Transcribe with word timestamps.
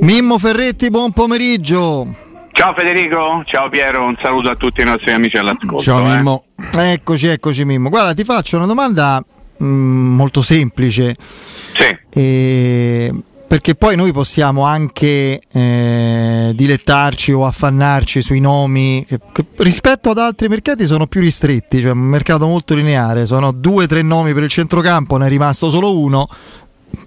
Mimmo 0.00 0.38
Ferretti, 0.38 0.88
buon 0.88 1.12
pomeriggio. 1.12 2.14
Ciao 2.52 2.72
Federico, 2.74 3.42
ciao 3.44 3.68
Piero, 3.68 4.04
un 4.04 4.16
saluto 4.20 4.48
a 4.48 4.54
tutti 4.54 4.80
i 4.80 4.84
nostri 4.84 5.12
amici 5.12 5.36
all'ascolto. 5.36 5.78
Ciao 5.78 5.98
eh. 6.06 6.16
Mimmo. 6.16 6.44
Eccoci, 6.74 7.26
eccoci 7.26 7.64
Mimmo. 7.64 7.90
Guarda, 7.90 8.14
ti 8.14 8.24
faccio 8.24 8.56
una 8.56 8.66
domanda 8.66 9.22
mh, 9.56 9.66
molto 9.66 10.40
semplice. 10.40 11.16
Sì. 11.18 11.98
Eh, 12.10 13.12
perché 13.46 13.74
poi 13.74 13.94
noi 13.94 14.12
possiamo 14.12 14.62
anche 14.64 15.40
eh, 15.52 16.52
dilettarci 16.54 17.32
o 17.32 17.44
affannarci 17.44 18.22
sui 18.22 18.40
nomi 18.40 19.04
che, 19.06 19.20
che 19.32 19.44
rispetto 19.58 20.10
ad 20.10 20.18
altri 20.18 20.48
mercati 20.48 20.86
sono 20.86 21.06
più 21.06 21.20
ristretti, 21.20 21.80
cioè 21.80 21.92
un 21.92 21.98
mercato 21.98 22.46
molto 22.46 22.74
lineare, 22.74 23.26
sono 23.26 23.52
due 23.52 23.84
o 23.84 23.86
tre 23.86 24.02
nomi 24.02 24.32
per 24.32 24.44
il 24.44 24.48
centrocampo, 24.48 25.16
ne 25.18 25.26
è 25.26 25.28
rimasto 25.28 25.68
solo 25.70 25.98
uno 25.98 26.28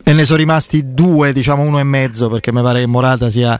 e 0.07 0.13
ne 0.13 0.23
sono 0.23 0.37
rimasti 0.37 0.93
due, 0.93 1.33
diciamo 1.33 1.63
uno 1.63 1.79
e 1.79 1.83
mezzo, 1.83 2.29
perché 2.29 2.53
mi 2.53 2.61
pare 2.61 2.79
che 2.79 2.87
Morata 2.87 3.29
sia 3.29 3.59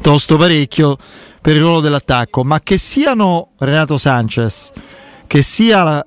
tosto 0.00 0.36
parecchio 0.36 0.96
per 1.40 1.56
il 1.56 1.62
ruolo 1.62 1.80
dell'attacco, 1.80 2.44
ma 2.44 2.60
che 2.60 2.78
siano 2.78 3.48
Renato 3.58 3.98
Sanchez, 3.98 4.70
che 5.26 5.42
sia 5.42 6.06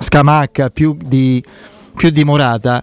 Scamacca 0.00 0.70
più 0.70 0.96
di, 1.00 1.40
più 1.94 2.10
di 2.10 2.24
Morata, 2.24 2.82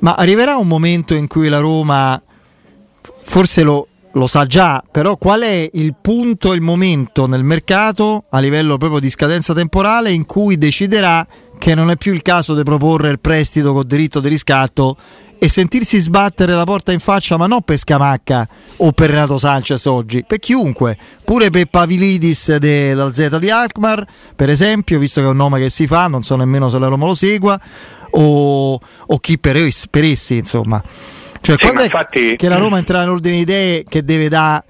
ma 0.00 0.16
arriverà 0.16 0.58
un 0.58 0.68
momento 0.68 1.14
in 1.14 1.26
cui 1.26 1.48
la 1.48 1.60
Roma 1.60 2.20
forse 3.24 3.62
lo, 3.62 3.88
lo 4.12 4.26
sa 4.26 4.44
già, 4.44 4.84
però 4.90 5.16
qual 5.16 5.40
è 5.40 5.70
il 5.72 5.94
punto, 5.98 6.52
il 6.52 6.60
momento 6.60 7.26
nel 7.26 7.42
mercato 7.42 8.24
a 8.28 8.38
livello 8.38 8.76
proprio 8.76 9.00
di 9.00 9.08
scadenza 9.08 9.54
temporale 9.54 10.10
in 10.10 10.26
cui 10.26 10.58
deciderà 10.58 11.26
che 11.58 11.74
non 11.74 11.90
è 11.90 11.96
più 11.96 12.12
il 12.14 12.22
caso 12.22 12.54
di 12.54 12.62
proporre 12.62 13.10
il 13.10 13.20
prestito 13.20 13.72
con 13.72 13.86
diritto 13.86 14.20
di 14.20 14.28
riscatto 14.28 14.96
e 15.40 15.48
sentirsi 15.48 15.98
sbattere 15.98 16.52
la 16.54 16.64
porta 16.64 16.90
in 16.92 16.98
faccia, 16.98 17.36
ma 17.36 17.46
non 17.46 17.62
per 17.62 17.78
Scamacca 17.78 18.48
o 18.78 18.90
per 18.92 19.10
Renato 19.10 19.38
Sanchez 19.38 19.84
oggi, 19.86 20.24
per 20.26 20.38
chiunque, 20.40 20.96
pure 21.24 21.50
per 21.50 21.66
Pavilidis 21.66 22.56
della 22.56 23.12
Z 23.12 23.38
di 23.38 23.50
Alkmaar, 23.50 24.04
per 24.34 24.48
esempio, 24.48 24.98
visto 24.98 25.20
che 25.20 25.26
è 25.26 25.30
un 25.30 25.36
nome 25.36 25.60
che 25.60 25.70
si 25.70 25.86
fa, 25.86 26.08
non 26.08 26.22
so 26.22 26.34
nemmeno 26.34 26.68
se 26.70 26.78
la 26.78 26.88
Roma 26.88 27.06
lo 27.06 27.14
segua, 27.14 27.60
o, 28.10 28.72
o 29.06 29.18
chi 29.18 29.38
per, 29.38 29.56
es- 29.56 29.86
per 29.88 30.02
essi, 30.04 30.38
insomma. 30.38 30.82
Cioè, 31.40 31.54
Sì, 31.56 31.62
quando 31.62 31.80
è 31.82 31.84
infatti- 31.84 32.34
che 32.36 32.48
la 32.48 32.56
Roma 32.58 32.78
entra 32.78 32.98
nell'ordine 33.00 33.36
di 33.36 33.42
idee 33.42 33.82
che 33.84 34.02
deve 34.02 34.28
dare 34.28 34.64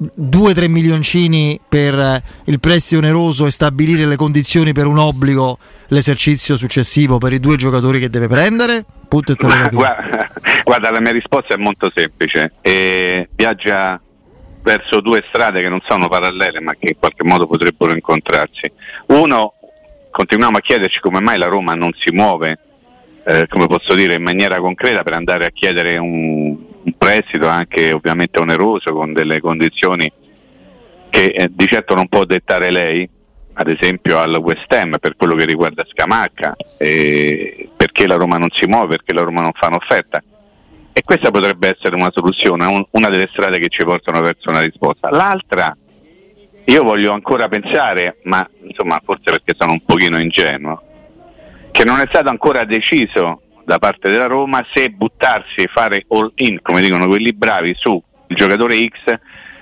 2-3 0.00 0.68
milioncini 0.68 1.58
per 1.68 1.98
eh, 1.98 2.22
il 2.44 2.60
prestito 2.60 3.00
oneroso 3.00 3.46
e 3.46 3.50
stabilire 3.50 4.06
le 4.06 4.16
condizioni 4.16 4.72
per 4.72 4.86
un 4.86 4.98
obbligo 4.98 5.58
l'esercizio 5.88 6.56
successivo 6.56 7.18
per 7.18 7.32
i 7.32 7.40
due 7.40 7.56
giocatori 7.56 7.98
che 7.98 8.10
deve 8.10 8.28
prendere? 8.28 8.84
Punto. 9.08 9.34
Guarda, 9.34 10.30
guarda, 10.64 10.90
la 10.90 11.00
mia 11.00 11.12
risposta 11.12 11.54
è 11.54 11.56
molto 11.56 11.90
semplice. 11.92 12.52
E 12.60 13.28
viaggia 13.34 14.00
verso 14.62 15.00
due 15.00 15.24
strade 15.28 15.62
che 15.62 15.68
non 15.68 15.80
sono 15.86 16.08
parallele 16.08 16.60
ma 16.60 16.74
che 16.78 16.90
in 16.90 16.98
qualche 16.98 17.24
modo 17.24 17.46
potrebbero 17.46 17.92
incontrarsi. 17.92 18.70
Uno, 19.06 19.54
continuiamo 20.10 20.58
a 20.58 20.60
chiederci 20.60 21.00
come 21.00 21.20
mai 21.20 21.38
la 21.38 21.46
Roma 21.46 21.74
non 21.74 21.90
si 21.96 22.10
muove, 22.12 22.58
eh, 23.24 23.46
come 23.48 23.66
posso 23.66 23.94
dire, 23.94 24.14
in 24.14 24.22
maniera 24.22 24.60
concreta 24.60 25.02
per 25.02 25.14
andare 25.14 25.46
a 25.46 25.50
chiedere 25.50 25.96
un, 25.96 26.56
un 26.88 26.92
prestito 26.96 27.46
anche 27.46 27.92
ovviamente 27.92 28.38
oneroso 28.38 28.92
con 28.92 29.12
delle 29.12 29.40
condizioni 29.40 30.10
che 31.10 31.26
eh, 31.26 31.48
di 31.50 31.66
certo 31.66 31.94
non 31.94 32.08
può 32.08 32.24
dettare 32.24 32.70
lei, 32.70 33.08
ad 33.54 33.68
esempio 33.68 34.18
al 34.18 34.34
West 34.36 34.72
Ham 34.72 34.96
per 34.98 35.16
quello 35.16 35.34
che 35.34 35.44
riguarda 35.44 35.84
Scamacca, 35.86 36.56
eh, 36.78 37.68
perché 37.76 38.06
la 38.06 38.16
Roma 38.16 38.38
non 38.38 38.48
si 38.52 38.66
muove, 38.66 38.96
perché 38.96 39.12
la 39.12 39.22
Roma 39.22 39.42
non 39.42 39.52
fa 39.52 39.68
un'offerta. 39.68 40.22
E 40.92 41.02
questa 41.02 41.30
potrebbe 41.30 41.76
essere 41.76 41.94
una 41.94 42.10
soluzione, 42.12 42.66
un- 42.66 42.84
una 42.92 43.08
delle 43.08 43.28
strade 43.30 43.58
che 43.58 43.68
ci 43.68 43.84
portano 43.84 44.20
verso 44.20 44.50
una 44.50 44.60
risposta. 44.62 45.10
L'altra, 45.10 45.76
io 46.64 46.82
voglio 46.82 47.12
ancora 47.12 47.48
pensare, 47.48 48.18
ma 48.24 48.48
insomma 48.62 49.00
forse 49.04 49.24
perché 49.24 49.54
sono 49.56 49.72
un 49.72 49.84
pochino 49.84 50.18
ingenuo, 50.18 50.82
che 51.70 51.84
non 51.84 52.00
è 52.00 52.06
stato 52.08 52.28
ancora 52.28 52.64
deciso 52.64 53.42
da 53.68 53.78
parte 53.78 54.10
della 54.10 54.24
Roma 54.24 54.64
se 54.72 54.88
buttarsi 54.88 55.56
e 55.56 55.68
fare 55.70 56.06
all 56.08 56.32
in, 56.36 56.58
come 56.62 56.80
dicono 56.80 57.06
quelli 57.06 57.34
bravi, 57.34 57.74
sul 57.76 58.00
giocatore 58.28 58.82
X 58.86 59.14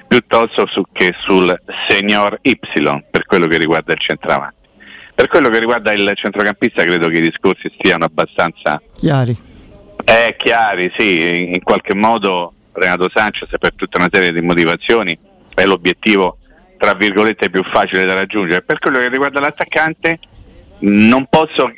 piuttosto 0.06 0.64
su- 0.68 0.84
che 0.92 1.12
sul 1.18 1.52
senior 1.88 2.38
Y 2.42 2.56
per 3.10 3.26
quello 3.26 3.48
che 3.48 3.58
riguarda 3.58 3.92
il 3.94 3.98
centravanti. 3.98 4.54
Per 5.12 5.26
quello 5.26 5.48
che 5.48 5.58
riguarda 5.58 5.92
il 5.92 6.12
centrocampista 6.14 6.84
credo 6.84 7.08
che 7.08 7.18
i 7.18 7.20
discorsi 7.20 7.68
stiano 7.76 8.04
abbastanza 8.04 8.80
Chiari. 8.94 9.36
eh, 10.04 10.36
chiari, 10.38 10.92
sì, 10.96 11.50
in 11.52 11.62
qualche 11.64 11.94
modo 11.96 12.52
Renato 12.74 13.10
Sanchez 13.12 13.48
per 13.58 13.74
tutta 13.74 13.98
una 13.98 14.08
serie 14.08 14.32
di 14.32 14.40
motivazioni 14.40 15.18
è 15.52 15.64
l'obiettivo 15.64 16.38
tra 16.78 16.94
virgolette 16.94 17.50
più 17.50 17.64
facile 17.64 18.04
da 18.04 18.14
raggiungere. 18.14 18.62
Per 18.62 18.78
quello 18.78 18.98
che 18.98 19.08
riguarda 19.08 19.40
l'attaccante 19.40 20.20
non 20.80 21.26
posso 21.28 21.72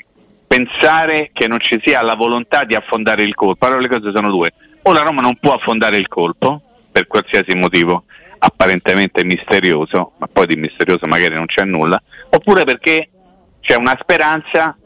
pensare 0.49 1.31
che 1.33 1.47
non 1.47 1.61
ci 1.61 1.81
sia 1.85 2.03
la 2.03 2.15
volontà 2.17 2.65
di 2.65 2.75
affondare 2.75 3.23
il 3.23 3.35
colpo. 3.35 3.67
Allora 3.67 3.81
le 3.81 3.89
cose 3.89 4.11
sono 4.13 4.31
due. 4.31 4.51
O 4.83 4.93
la 4.93 5.03
Roma 5.03 5.21
non 5.21 5.37
può 5.39 5.55
affondare 5.55 5.99
il 5.99 6.09
colpo 6.09 6.61
per 6.91 7.07
qualsiasi 7.07 7.55
motivo 7.55 8.05
apparentemente 8.39 9.25
misterioso, 9.25 10.13
ma 10.19 10.27
poi 10.33 10.47
di 10.47 10.57
misterioso 10.57 11.07
magari 11.07 11.35
non 11.35 11.47
c'è 11.47 11.65
nulla, 11.65 12.01
oppure 12.31 12.65
perché 12.65 13.09
c'è 13.61 13.75
una 13.77 13.97
speranza 14.01 14.77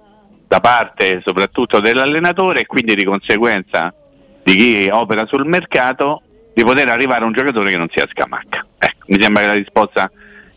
da 0.49 0.61
parte 0.61 1.21
soprattutto 1.25 1.79
dell'allenatore 1.81 2.61
e 2.61 2.67
quindi 2.67 2.95
di 2.95 3.05
conseguenza 3.05 3.95
di 4.43 4.57
chi 4.57 4.89
opera 4.91 5.25
sul 5.27 5.47
mercato 5.47 6.23
di 6.53 6.65
poter 6.65 6.89
arrivare 6.89 7.23
a 7.23 7.27
un 7.27 7.33
giocatore 7.33 7.71
che 7.71 7.77
non 7.77 7.89
sia 7.91 8.07
scamacca. 8.11 8.67
Ecco, 8.79 9.05
mi 9.07 9.21
sembra 9.21 9.43
che 9.43 9.49
la 9.49 9.55
risposta 9.55 10.11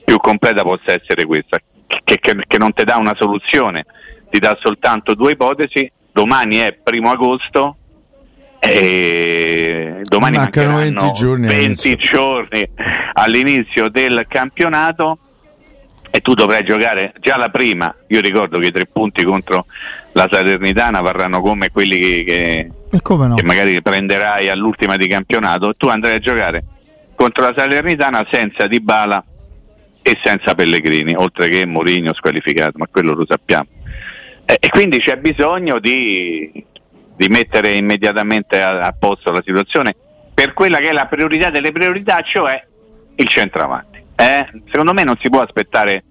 più 0.04 0.18
completa 0.18 0.64
possa 0.64 0.94
essere 0.94 1.26
questa, 1.26 1.58
che, 1.88 2.18
che- 2.20 2.44
che 2.48 2.58
non 2.58 2.74
ti 2.74 2.84
dà 2.84 2.96
una 2.98 3.14
soluzione, 3.16 3.86
ti 4.30 4.40
dà 4.40 4.58
soltanto 4.59 5.13
due 5.16 5.34
ipotesi, 5.34 5.90
domani 6.12 6.58
è 6.58 6.74
primo 6.74 7.12
agosto 7.12 7.78
e 8.59 10.02
domani 10.03 10.38
Mancano 10.38 10.72
mancheranno 10.72 11.02
20 11.02 11.12
giorni 11.19 11.47
20 11.47 11.59
all'inizio. 11.62 11.96
giorni 11.97 12.69
all'inizio 13.13 13.90
del 13.90 14.25
campionato 14.28 15.18
e 16.09 16.22
tu 16.22 16.34
dovrai 16.34 16.63
giocare 16.63 17.13
già 17.19 17.38
la 17.38 17.50
prima. 17.50 17.94
Io 18.08 18.22
ricordo 18.22 18.58
che 18.59 18.68
i 18.68 18.72
tre 18.72 18.86
punti 18.86 19.24
contro 19.24 19.66
la 20.13 20.28
Salernitana 20.31 21.02
varranno 21.02 21.42
come 21.42 21.69
quelli 21.72 22.00
che, 22.00 22.24
che- 22.90 23.02
come 23.02 23.28
no? 23.28 23.36
che 23.36 23.44
magari 23.44 23.81
prenderai 23.81 24.50
all'ultima 24.50 24.96
di 24.96 25.07
campionato. 25.07 25.74
Tu 25.75 25.88
andrai 25.88 26.16
a 26.16 26.19
giocare 26.19 26.63
contro 27.16 27.44
la 27.44 27.53
Salernitana 27.56 28.25
senza 28.31 28.66
Dybala 28.68 29.24
e 30.02 30.18
senza 30.24 30.56
Pellegrini, 30.56 31.13
oltre 31.16 31.50
che 31.50 31.66
Mourinho 31.66 32.13
squalificato, 32.13 32.78
ma 32.78 32.88
quello 32.90 33.13
lo 33.13 33.25
sappiamo. 33.28 33.66
E, 34.45 34.57
e 34.59 34.69
quindi 34.69 35.00
c'è 35.00 35.17
bisogno 35.17 35.79
di, 35.79 36.63
di 37.16 37.28
mettere 37.28 37.72
immediatamente 37.73 38.61
a, 38.61 38.85
a 38.85 38.95
posto 38.97 39.31
la 39.31 39.41
situazione 39.44 39.95
per 40.33 40.53
quella 40.53 40.78
che 40.78 40.89
è 40.89 40.94
la 40.94 41.06
priorità 41.07 41.50
delle 41.50 41.72
priorità, 41.72 42.22
cioè 42.22 42.63
il 43.16 43.28
centravanti. 43.28 44.03
Eh? 44.16 44.47
Secondo 44.69 44.94
me 44.94 45.03
non 45.03 45.17
si 45.19 45.29
può 45.29 45.41
aspettare 45.41 46.03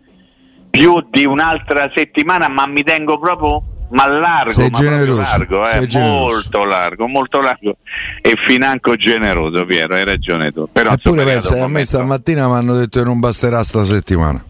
più 0.71 1.07
di 1.11 1.25
un'altra 1.25 1.91
settimana, 1.95 2.49
ma 2.49 2.67
mi 2.67 2.83
tengo 2.83 3.19
proprio 3.19 3.63
ma 3.91 4.07
largo, 4.07 4.51
Sei 4.51 4.71
ma 4.71 4.79
generoso, 4.79 5.21
largo, 5.21 5.69
eh? 5.69 5.99
molto 5.99 6.65
largo, 6.65 7.07
molto 7.07 7.41
largo 7.41 7.77
e 8.21 8.35
financo 8.37 8.97
generoso, 8.97 9.65
Piero, 9.67 9.95
hai 9.95 10.05
ragione 10.05 10.51
tu. 10.51 10.69
Però, 10.73 10.91
Eppure 10.91 11.23
pensa, 11.25 11.63
a 11.63 11.69
me 11.69 11.85
stamattina 11.85 12.49
mi 12.49 12.55
hanno 12.55 12.75
detto 12.75 12.99
che 12.99 13.05
non 13.05 13.21
basterà 13.21 13.63
sta 13.63 13.85
settimana. 13.85 14.43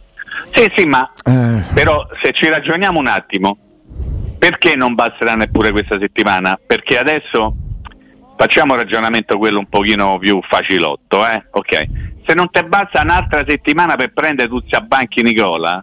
Sì, 0.52 0.70
sì, 0.76 0.84
ma 0.86 1.12
Eh, 1.24 1.62
però 1.74 2.06
se 2.22 2.30
ci 2.32 2.48
ragioniamo 2.48 2.98
un 2.98 3.08
attimo, 3.08 3.58
perché 4.44 4.76
non 4.76 4.92
basterà 4.94 5.36
neppure 5.36 5.70
questa 5.70 5.98
settimana? 5.98 6.60
Perché 6.66 6.98
adesso 6.98 7.56
facciamo 8.36 8.74
un 8.74 8.78
ragionamento 8.80 9.38
quello 9.38 9.58
un 9.58 9.68
pochino 9.70 10.18
più 10.18 10.38
facilotto, 10.46 11.26
eh? 11.26 11.46
Ok. 11.50 11.88
Se 12.26 12.34
non 12.34 12.50
ti 12.50 12.62
basta 12.62 13.00
un'altra 13.00 13.42
settimana 13.48 13.96
per 13.96 14.12
prendere 14.12 14.50
tutti 14.50 14.74
a 14.74 14.82
banchi 14.82 15.22
Nicola, 15.22 15.82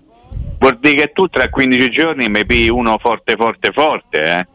vuol 0.59 0.77
dire 0.79 0.93
che 0.93 1.11
tu 1.11 1.27
tra 1.27 1.49
15 1.49 1.89
giorni 1.89 2.29
mi 2.29 2.45
pigli 2.45 2.69
uno 2.69 2.99
forte 2.99 3.33
forte 3.35 3.71
forte, 3.71 4.23
eh? 4.23 4.47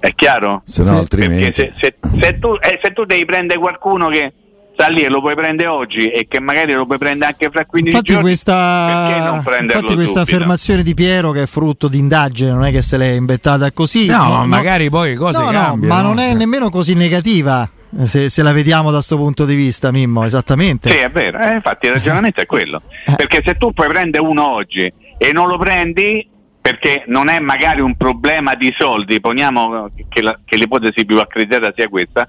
È 0.00 0.12
chiaro? 0.16 0.62
se 0.64 0.82
no 0.82 0.98
altrimenti... 0.98 1.62
Perché 1.62 1.74
se, 1.78 1.94
se- 2.00 2.18
se 2.18 2.38
tu, 2.40 2.54
eh, 2.54 2.80
se 2.82 2.92
tu 2.92 3.04
devi 3.04 3.24
prendere 3.24 3.60
qualcuno 3.60 4.08
che 4.08 4.32
sta 4.74 4.88
lì 4.88 5.02
e 5.02 5.08
lo 5.08 5.20
puoi 5.20 5.34
prendere 5.34 5.68
oggi 5.68 6.08
e 6.08 6.26
che 6.28 6.40
magari 6.40 6.72
lo 6.74 6.84
puoi 6.84 6.98
prendere 6.98 7.30
anche 7.30 7.48
fra 7.50 7.64
15 7.64 7.90
Infatti 7.90 8.12
giorni, 8.12 8.28
questa, 8.28 9.04
perché 9.06 9.24
non 9.24 9.42
prenderlo 9.42 9.80
infatti 9.80 9.94
questa 9.94 10.18
subito? 10.20 10.34
affermazione 10.36 10.82
di 10.82 10.94
Piero 10.94 11.30
che 11.30 11.42
è 11.42 11.46
frutto 11.46 11.88
di 11.88 11.98
indagine, 11.98 12.50
non 12.50 12.64
è 12.64 12.70
che 12.70 12.82
se 12.82 12.96
l'è 12.96 13.12
inventata 13.12 13.70
così. 13.72 14.06
No, 14.06 14.28
ma 14.28 14.46
magari 14.46 14.90
poi 14.90 15.10
le 15.10 15.16
cose 15.16 15.38
no, 15.38 15.44
no, 15.46 15.50
cambiano, 15.52 15.94
ma 15.94 16.02
non 16.02 16.18
è 16.18 16.28
cioè. 16.28 16.36
nemmeno 16.36 16.68
così 16.68 16.94
negativa 16.94 17.68
se, 18.02 18.28
se 18.28 18.42
la 18.42 18.52
vediamo 18.52 18.90
da 18.90 18.96
questo 18.96 19.16
punto 19.16 19.44
di 19.44 19.54
vista, 19.54 19.92
Mimmo, 19.92 20.24
esattamente. 20.24 20.90
Sì, 20.90 20.96
è 20.96 21.08
vero, 21.10 21.38
eh, 21.38 21.54
infatti 21.54 21.86
il 21.86 21.92
ragionamento 21.92 22.40
è 22.40 22.46
quello. 22.46 22.82
Eh. 23.06 23.14
Perché 23.14 23.42
se 23.44 23.54
tu 23.54 23.72
puoi 23.72 23.88
prendere 23.88 24.24
uno 24.24 24.48
oggi 24.48 24.92
e 25.16 25.32
non 25.32 25.46
lo 25.46 25.56
prendi 25.58 26.28
perché 26.60 27.04
non 27.08 27.28
è 27.28 27.40
magari 27.40 27.82
un 27.82 27.94
problema 27.94 28.54
di 28.54 28.74
soldi, 28.76 29.20
poniamo 29.20 29.90
che, 30.08 30.22
la- 30.22 30.38
che 30.44 30.56
l'ipotesi 30.56 31.04
più 31.04 31.18
accreditata 31.18 31.72
sia 31.76 31.88
questa, 31.88 32.26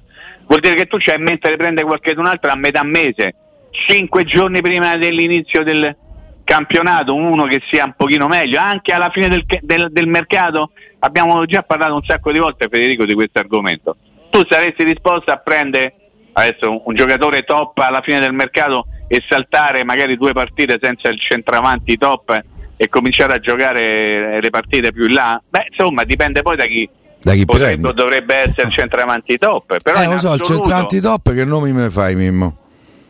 vuol 0.47 0.59
dire 0.59 0.75
che 0.75 0.85
tu 0.85 0.97
c'hai 0.99 1.17
in 1.17 1.23
mente 1.23 1.49
di 1.49 1.55
prendere 1.55 1.85
qualcun 1.85 2.25
altro 2.25 2.51
a 2.51 2.55
metà 2.55 2.83
mese, 2.83 3.35
cinque 3.71 4.23
giorni 4.23 4.61
prima 4.61 4.95
dell'inizio 4.97 5.63
del 5.63 5.95
campionato, 6.43 7.15
uno 7.15 7.45
che 7.45 7.61
sia 7.69 7.85
un 7.85 7.93
pochino 7.97 8.27
meglio, 8.27 8.59
anche 8.59 8.93
alla 8.93 9.09
fine 9.09 9.27
del, 9.27 9.45
del, 9.61 9.87
del 9.91 10.07
mercato, 10.07 10.71
abbiamo 10.99 11.43
già 11.45 11.63
parlato 11.63 11.95
un 11.95 12.03
sacco 12.03 12.31
di 12.31 12.39
volte 12.39 12.67
Federico 12.69 13.05
di 13.05 13.13
questo 13.13 13.39
argomento, 13.39 13.97
tu 14.29 14.43
saresti 14.47 14.83
disposto 14.83 15.31
a 15.31 15.37
prendere 15.37 15.93
adesso 16.33 16.69
un, 16.69 16.81
un 16.83 16.95
giocatore 16.95 17.43
top 17.43 17.77
alla 17.79 18.01
fine 18.01 18.19
del 18.19 18.33
mercato 18.33 18.87
e 19.07 19.23
saltare 19.27 19.83
magari 19.83 20.17
due 20.17 20.33
partite 20.33 20.77
senza 20.81 21.09
il 21.09 21.19
centravanti 21.19 21.97
top 21.97 22.43
e 22.77 22.89
cominciare 22.89 23.33
a 23.33 23.39
giocare 23.39 24.41
le 24.41 24.49
partite 24.49 24.91
più 24.91 25.05
in 25.05 25.13
là? 25.13 25.41
Beh, 25.47 25.67
insomma, 25.69 26.03
dipende 26.03 26.41
poi 26.41 26.55
da 26.55 26.65
chi, 26.65 26.87
da 27.25 27.33
chi 27.33 27.43
prende. 27.45 27.91
dovrebbe 27.93 28.35
essere 28.35 28.67
il 28.67 28.71
centravanti 28.71 29.37
top. 29.39 29.81
Però 29.81 29.99
Eh, 29.99 30.05
lo 30.05 30.19
so, 30.19 30.35
il 30.35 30.41
centravanti 30.41 31.01
top 31.01 31.33
che 31.33 31.43
nomi 31.43 31.71
me 31.71 31.89
fai, 31.89 32.13
Mimmo? 32.13 32.57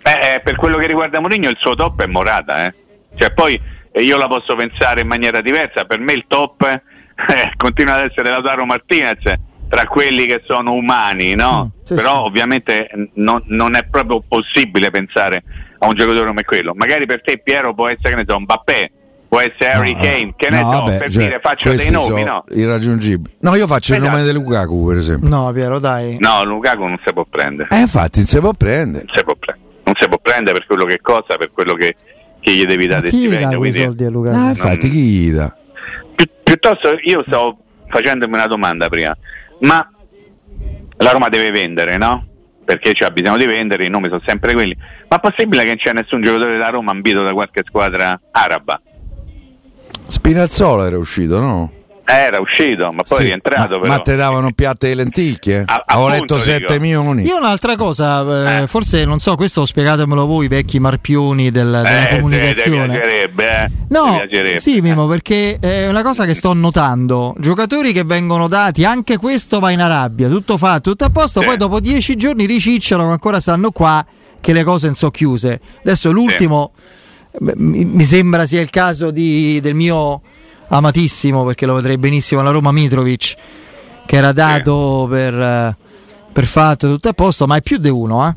eh, 0.03 0.39
per 0.41 0.55
quello 0.55 0.77
che 0.77 0.87
riguarda 0.87 1.19
Mourinho 1.19 1.49
il 1.49 1.57
suo 1.59 1.75
top 1.75 2.01
è 2.03 2.07
Morata, 2.07 2.65
eh. 2.65 2.73
Cioè 3.15 3.33
poi 3.33 3.59
eh, 3.91 4.01
io 4.01 4.17
la 4.17 4.27
posso 4.27 4.55
pensare 4.55 5.01
in 5.01 5.07
maniera 5.07 5.41
diversa, 5.41 5.83
per 5.83 5.99
me 5.99 6.13
il 6.13 6.23
top 6.29 6.61
eh, 6.63 7.51
continua 7.57 7.95
ad 7.95 8.09
essere 8.09 8.29
Lautaro 8.29 8.65
Martinez 8.65 9.33
tra 9.67 9.85
quelli 9.85 10.25
che 10.27 10.41
sono 10.45 10.71
umani, 10.73 11.35
no? 11.35 11.71
Sì, 11.79 11.87
sì, 11.87 11.93
Però 11.95 12.21
sì. 12.21 12.27
ovviamente 12.29 12.87
non, 13.15 13.41
non 13.47 13.75
è 13.75 13.83
proprio 13.83 14.23
possibile 14.25 14.91
pensare 14.91 15.43
a 15.79 15.87
un 15.87 15.93
giocatore 15.95 16.27
come 16.27 16.43
quello. 16.43 16.73
Magari 16.73 17.05
per 17.05 17.21
te 17.21 17.39
Piero 17.39 17.73
può 17.73 17.87
essere 17.87 18.11
che 18.11 18.15
ne 18.15 18.23
so, 18.25 18.39
Mbappé, 18.39 18.91
può 19.35 19.41
essere 19.41 19.71
Harry 19.71 19.93
No, 19.93 20.01
Kane, 20.01 20.33
che 20.37 20.49
ne 20.49 20.61
no, 20.61 20.71
so, 20.71 20.77
vabbè, 20.79 20.97
per 20.97 21.11
cioè, 21.11 21.23
dire 21.25 21.39
faccio 21.41 21.73
dei 21.73 21.91
nomi, 21.91 22.23
no? 22.23 22.45
Irraggiungibili. 22.49 23.35
No, 23.41 23.55
io 23.55 23.67
faccio 23.67 23.93
il 23.93 23.99
Esatto. 23.99 24.15
nome 24.15 24.27
di 24.27 24.33
Lukaku, 24.33 24.85
per 24.87 24.97
esempio. 24.97 25.27
No, 25.27 25.51
Piero, 25.51 25.79
dai. 25.79 26.17
No, 26.19 26.45
Lukaku 26.45 26.83
non 26.85 26.99
si 27.05 27.11
può 27.11 27.25
prendere. 27.29 27.67
Eh, 27.69 27.81
infatti, 27.81 28.19
non 28.19 28.27
si 28.27 28.39
può 28.39 28.53
prendere. 28.53 29.03
Non 29.05 29.15
si 29.15 29.23
può 29.23 29.35
prendere. 29.35 29.73
Non 29.83 29.95
si 29.99 30.07
può 30.07 30.17
prendere 30.19 30.57
per 30.57 30.67
quello 30.67 30.85
che 30.85 30.99
costa, 31.01 31.35
per 31.35 31.51
quello 31.51 31.73
che, 31.73 31.95
che 32.39 32.51
gli 32.51 32.65
devi 32.65 32.87
Ma 32.87 32.93
dare 32.93 33.09
chi 33.09 33.17
gli 33.29 33.35
dà 33.35 33.57
quei 33.57 33.73
soldi 33.73 34.03
a 34.05 34.09
Luca? 34.09 34.31
Ah, 34.31 34.49
infatti, 34.49 34.89
chi 34.89 34.99
gli 34.99 35.31
dà? 35.31 35.53
Pi- 36.15 36.29
piuttosto 36.43 36.97
io 37.03 37.21
stavo 37.27 37.57
facendomi 37.89 38.33
una 38.33 38.47
domanda 38.47 38.87
prima, 38.87 39.15
ma 39.59 39.87
la 40.97 41.11
Roma 41.11 41.27
deve 41.27 41.51
vendere, 41.51 41.97
no? 41.97 42.25
Perché 42.63 42.93
c'ha 42.93 43.11
bisogno 43.11 43.37
di 43.37 43.45
vendere, 43.45 43.85
i 43.85 43.89
nomi 43.89 44.07
sono 44.07 44.21
sempre 44.25 44.53
quelli. 44.53 44.75
Ma 45.09 45.17
è 45.17 45.19
possibile 45.19 45.63
che 45.63 45.67
non 45.67 45.75
c'è 45.75 45.93
nessun 45.93 46.21
giocatore 46.21 46.53
della 46.53 46.69
Roma 46.69 46.91
ambito 46.91 47.21
da 47.21 47.33
qualche 47.33 47.63
squadra 47.65 48.19
araba? 48.31 48.81
Spinazzola 50.07 50.85
era 50.85 50.97
uscito, 50.97 51.39
no? 51.39 51.71
Eh, 52.07 52.13
Era 52.13 52.39
uscito, 52.39 52.91
ma 52.91 53.01
poi 53.01 53.17
Sì, 53.17 53.23
è 53.23 53.25
rientrato 53.25 53.75
ma, 53.77 53.81
però. 53.81 53.93
ma 53.93 53.99
te 53.99 54.15
davano 54.15 54.51
piatte 54.51 54.89
di 54.89 54.93
lenticchie? 54.93 55.63
A- 55.65 55.81
Avevo 55.87 56.09
letto 56.09 56.37
7 56.37 56.59
dico. 56.59 56.79
milioni. 56.79 57.23
Io 57.23 57.37
un'altra 57.37 57.75
cosa, 57.75 58.59
eh, 58.59 58.61
Eh. 58.61 58.67
forse 58.67 59.05
non 59.05 59.17
so, 59.17 59.35
questo 59.35 59.65
spiegatemelo 59.65 60.27
voi, 60.27 60.47
vecchi 60.47 60.77
marpioni 60.79 61.49
del- 61.49 61.65
della 61.65 62.03
Eh, 62.03 62.07
Ti 62.09 62.15
comunicazione. 62.17 62.87
piacerebbe, 62.99 63.49
eh? 63.49 63.71
No, 63.89 64.03
Ti 64.19 64.27
piacerebbe. 64.27 64.59
sì 64.59 64.81
Mimo, 64.81 65.07
perché 65.07 65.57
è 65.59 65.87
una 65.89 66.03
cosa 66.03 66.25
che 66.25 66.35
sto 66.35 66.53
notando, 66.53 67.33
giocatori 67.39 67.91
che 67.91 68.03
vengono 68.03 68.47
dati, 68.47 68.85
anche 68.85 69.17
questo 69.17 69.59
va 69.59 69.71
in 69.71 69.81
Arabia, 69.81 70.29
tutto 70.29 70.59
fatto, 70.59 70.91
tutto 70.91 71.05
a 71.05 71.09
posto, 71.09 71.39
Sì. 71.39 71.47
poi 71.47 71.57
dopo 71.57 71.79
dieci 71.79 72.15
giorni 72.15 72.45
ricicciano 72.45 73.05
che 73.05 73.11
ancora 73.13 73.39
stanno 73.39 73.71
qua, 73.71 74.05
che 74.39 74.53
le 74.53 74.63
cose 74.63 74.85
non 74.85 74.93
sono 74.95 75.09
chiuse. 75.09 75.59
Adesso 75.79 76.11
l'ultimo, 76.11 76.71
beh, 76.75 76.81
mi, 77.39 78.03
sembra 78.03 78.45
sia 78.45 78.61
il 78.61 78.69
caso 78.69 79.11
di- 79.11 79.59
del 79.61 79.73
mio 79.73 80.21
amatissimo, 80.67 81.43
perché 81.45 81.65
lo 81.65 81.73
vedrei 81.75 81.97
benissimo 81.97 82.41
alla 82.41 82.51
Roma 82.51 82.71
Mitrovic, 82.71 83.35
che 84.05 84.15
era 84.15 84.31
dato 84.31 85.07
per, 85.09 85.33
eh, 85.33 85.77
per 86.31 86.45
fatto, 86.45 86.87
tutto 86.89 87.09
a 87.09 87.13
posto, 87.13 87.45
ma 87.47 87.55
è 87.57 87.61
più 87.61 87.77
di 87.77 87.89
uno, 87.89 88.27
eh. 88.27 88.33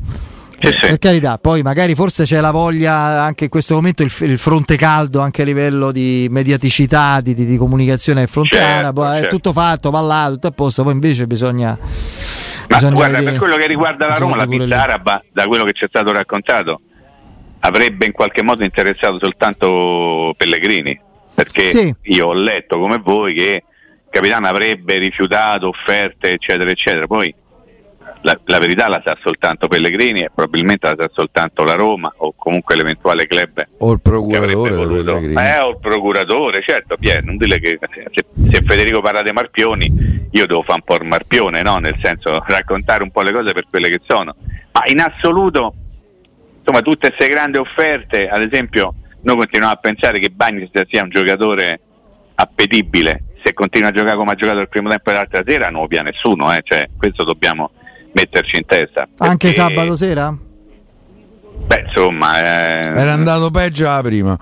Sì, 0.61 0.73
sì. 0.73 0.87
Per 0.87 0.99
carità, 0.99 1.37
poi 1.37 1.61
magari 1.61 1.95
forse 1.95 2.25
c'è 2.25 2.41
la 2.41 2.51
voglia 2.51 3.23
anche 3.23 3.45
in 3.45 3.49
questo 3.49 3.75
momento 3.75 4.03
il, 4.03 4.11
il 4.23 4.37
fronte 4.37 4.75
caldo 4.75 5.21
anche 5.21 5.43
a 5.43 5.45
livello 5.45 5.93
di 5.93 6.27
mediaticità, 6.29 7.21
di, 7.21 7.33
di- 7.33 7.45
di 7.45 7.55
comunicazione 7.55 8.19
del 8.19 8.27
fronte 8.27 8.57
Certo, 8.57 8.77
arabo, 8.77 9.09
è 9.09 9.19
certo. 9.21 9.35
tutto 9.35 9.53
fatto, 9.53 9.89
va 9.89 10.01
là, 10.01 10.27
tutto 10.29 10.47
a 10.47 10.51
posto, 10.51 10.83
poi 10.83 10.91
invece 10.93 11.27
bisogna... 11.27 11.77
Ma 12.67 12.75
bisogna 12.75 12.93
guarda, 12.93 13.17
vedere- 13.19 13.31
per 13.31 13.39
quello 13.39 13.55
che 13.55 13.67
riguarda 13.67 14.07
la 14.07 14.17
Roma, 14.17 14.35
la 14.35 14.45
pista 14.47 14.83
araba, 14.83 15.23
da 15.31 15.47
quello 15.47 15.63
che 15.63 15.71
ci 15.71 15.85
è 15.85 15.87
stato 15.87 16.11
raccontato, 16.11 16.81
avrebbe 17.59 18.05
in 18.05 18.11
qualche 18.11 18.41
modo 18.43 18.63
interessato 18.63 19.17
soltanto 19.19 20.33
Pellegrini. 20.37 20.99
Perché 21.33 21.69
Sì. 21.69 21.95
io 22.03 22.27
ho 22.27 22.33
letto 22.33 22.79
come 22.79 22.97
voi 22.97 23.33
che 23.33 23.63
il 23.63 24.07
capitano 24.09 24.47
avrebbe 24.47 24.97
rifiutato 24.97 25.67
offerte, 25.69 26.31
eccetera, 26.31 26.69
eccetera. 26.69 27.07
Poi 27.07 27.33
la, 28.21 28.37
la 28.45 28.59
verità 28.59 28.89
la 28.89 29.01
sa 29.05 29.17
soltanto 29.21 29.67
Pellegrini 29.69 30.21
e 30.21 30.31
probabilmente 30.33 30.87
la 30.87 30.95
sa 30.97 31.09
soltanto 31.13 31.63
la 31.63 31.75
Roma 31.75 32.11
o 32.17 32.33
comunque 32.35 32.75
l'eventuale 32.75 33.27
club 33.27 33.65
O 33.77 33.91
il 33.93 33.95
che 34.01 34.09
procuratore 34.09 34.51
avrebbe 34.53 34.69
di 34.69 34.75
voluto. 34.75 35.03
Pellegrini. 35.13 35.41
Eh, 35.41 35.59
o 35.59 35.69
il 35.69 35.77
procuratore, 35.79 36.61
certo, 36.61 36.97
Pier, 36.97 37.23
non 37.23 37.37
dire 37.37 37.59
che 37.59 37.79
se, 38.11 38.25
se 38.51 38.61
Federico 38.65 38.99
parla 38.99 39.21
dei 39.21 39.31
marpioni, 39.31 40.27
io 40.31 40.45
devo 40.45 40.63
fare 40.63 40.79
un 40.79 40.83
po' 40.83 41.01
il 41.01 41.07
marpione, 41.07 41.61
no? 41.61 41.77
Nel 41.77 41.95
senso 42.01 42.43
raccontare 42.47 43.03
un 43.03 43.11
po' 43.11 43.21
le 43.21 43.31
cose 43.31 43.53
per 43.53 43.65
quelle 43.69 43.87
che 43.89 44.01
sono. 44.05 44.35
Ma 44.73 44.81
in 44.87 44.99
assoluto, 44.99 45.73
insomma, 46.69 46.81
tutte 46.81 47.09
queste 47.13 47.27
grandi 47.33 47.57
offerte, 47.57 48.27
ad 48.29 48.41
esempio, 48.41 48.93
noi 49.21 49.35
continuiamo 49.37 49.73
a 49.73 49.77
pensare 49.77 50.19
che 50.19 50.29
Bagni 50.29 50.69
sia 50.87 51.03
un 51.03 51.09
giocatore 51.09 51.79
appetibile. 52.35 53.23
Se 53.43 53.53
continua 53.53 53.89
a 53.89 53.91
giocare 53.91 54.15
come 54.15 54.31
ha 54.31 54.35
giocato 54.35 54.59
il 54.59 54.69
primo 54.69 54.89
tempo 54.89 55.09
e 55.09 55.13
l'altra 55.13 55.41
sera 55.45 55.69
non 55.69 55.81
lo 55.81 55.87
pia 55.87 56.03
nessuno, 56.03 56.53
eh? 56.53 56.61
cioè, 56.63 56.87
questo 56.97 57.23
dobbiamo 57.23 57.71
metterci 58.13 58.57
in 58.57 58.65
testa. 58.65 59.07
Anche 59.17 59.47
Perché- 59.47 59.51
sabato 59.53 59.95
sera? 59.95 60.35
Beh, 61.65 61.83
insomma, 61.87 62.39
eh, 62.39 62.87
Era 62.99 63.13
andato 63.13 63.49
peggio 63.51 63.85
la 63.85 64.01
prima. 64.01 64.37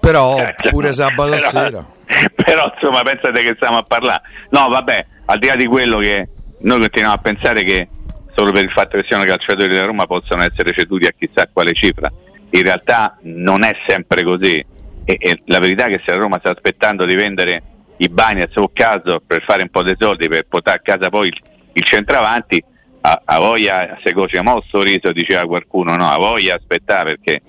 Però 0.00 0.36
Certo. 0.36 0.70
pure 0.70 0.92
sabato 0.92 1.30
Però- 1.30 1.48
sera. 1.48 1.84
Però 2.34 2.72
insomma 2.74 3.02
pensate 3.02 3.42
che 3.42 3.52
stiamo 3.56 3.78
a 3.78 3.82
parlare. 3.82 4.22
No, 4.50 4.68
vabbè, 4.68 5.06
al 5.26 5.38
di 5.38 5.46
là 5.46 5.56
di 5.56 5.66
quello 5.66 5.98
che 5.98 6.28
noi 6.60 6.78
continuiamo 6.80 7.14
a 7.14 7.18
pensare 7.18 7.62
che 7.64 7.88
solo 8.34 8.52
per 8.52 8.64
il 8.64 8.70
fatto 8.70 8.96
che 8.98 9.04
siano 9.06 9.24
calciatori 9.24 9.68
della 9.68 9.86
Roma 9.86 10.06
possono 10.06 10.42
essere 10.42 10.72
ceduti 10.72 11.06
a 11.06 11.12
chissà 11.16 11.48
quale 11.52 11.72
cifra. 11.72 12.10
In 12.50 12.62
realtà 12.62 13.16
non 13.22 13.62
è 13.62 13.72
sempre 13.86 14.22
così. 14.22 14.64
E, 15.04 15.16
e 15.18 15.42
la 15.46 15.58
verità 15.58 15.86
è 15.86 15.88
che 15.88 16.02
se 16.04 16.12
la 16.12 16.18
Roma 16.18 16.38
sta 16.38 16.50
aspettando 16.50 17.04
di 17.04 17.14
vendere 17.14 17.62
i 17.98 18.08
Bagnets 18.08 18.56
o 18.56 18.70
caso 18.72 19.20
per 19.24 19.42
fare 19.42 19.62
un 19.62 19.68
po' 19.68 19.82
dei 19.82 19.96
soldi 19.98 20.28
per 20.28 20.46
portare 20.48 20.78
a 20.78 20.80
casa 20.80 21.08
poi 21.08 21.28
il, 21.28 21.40
il 21.74 21.84
centravanti, 21.84 22.62
a, 23.02 23.22
a 23.24 23.38
voglia 23.38 23.98
se 24.02 24.12
coce 24.12 24.42
mo 24.42 24.62
sorriso 24.68 25.12
diceva 25.12 25.44
qualcuno, 25.46 25.96
no, 25.96 26.08
a 26.08 26.16
voglia 26.16 26.54
aspettare 26.54 27.16
perché 27.16 27.42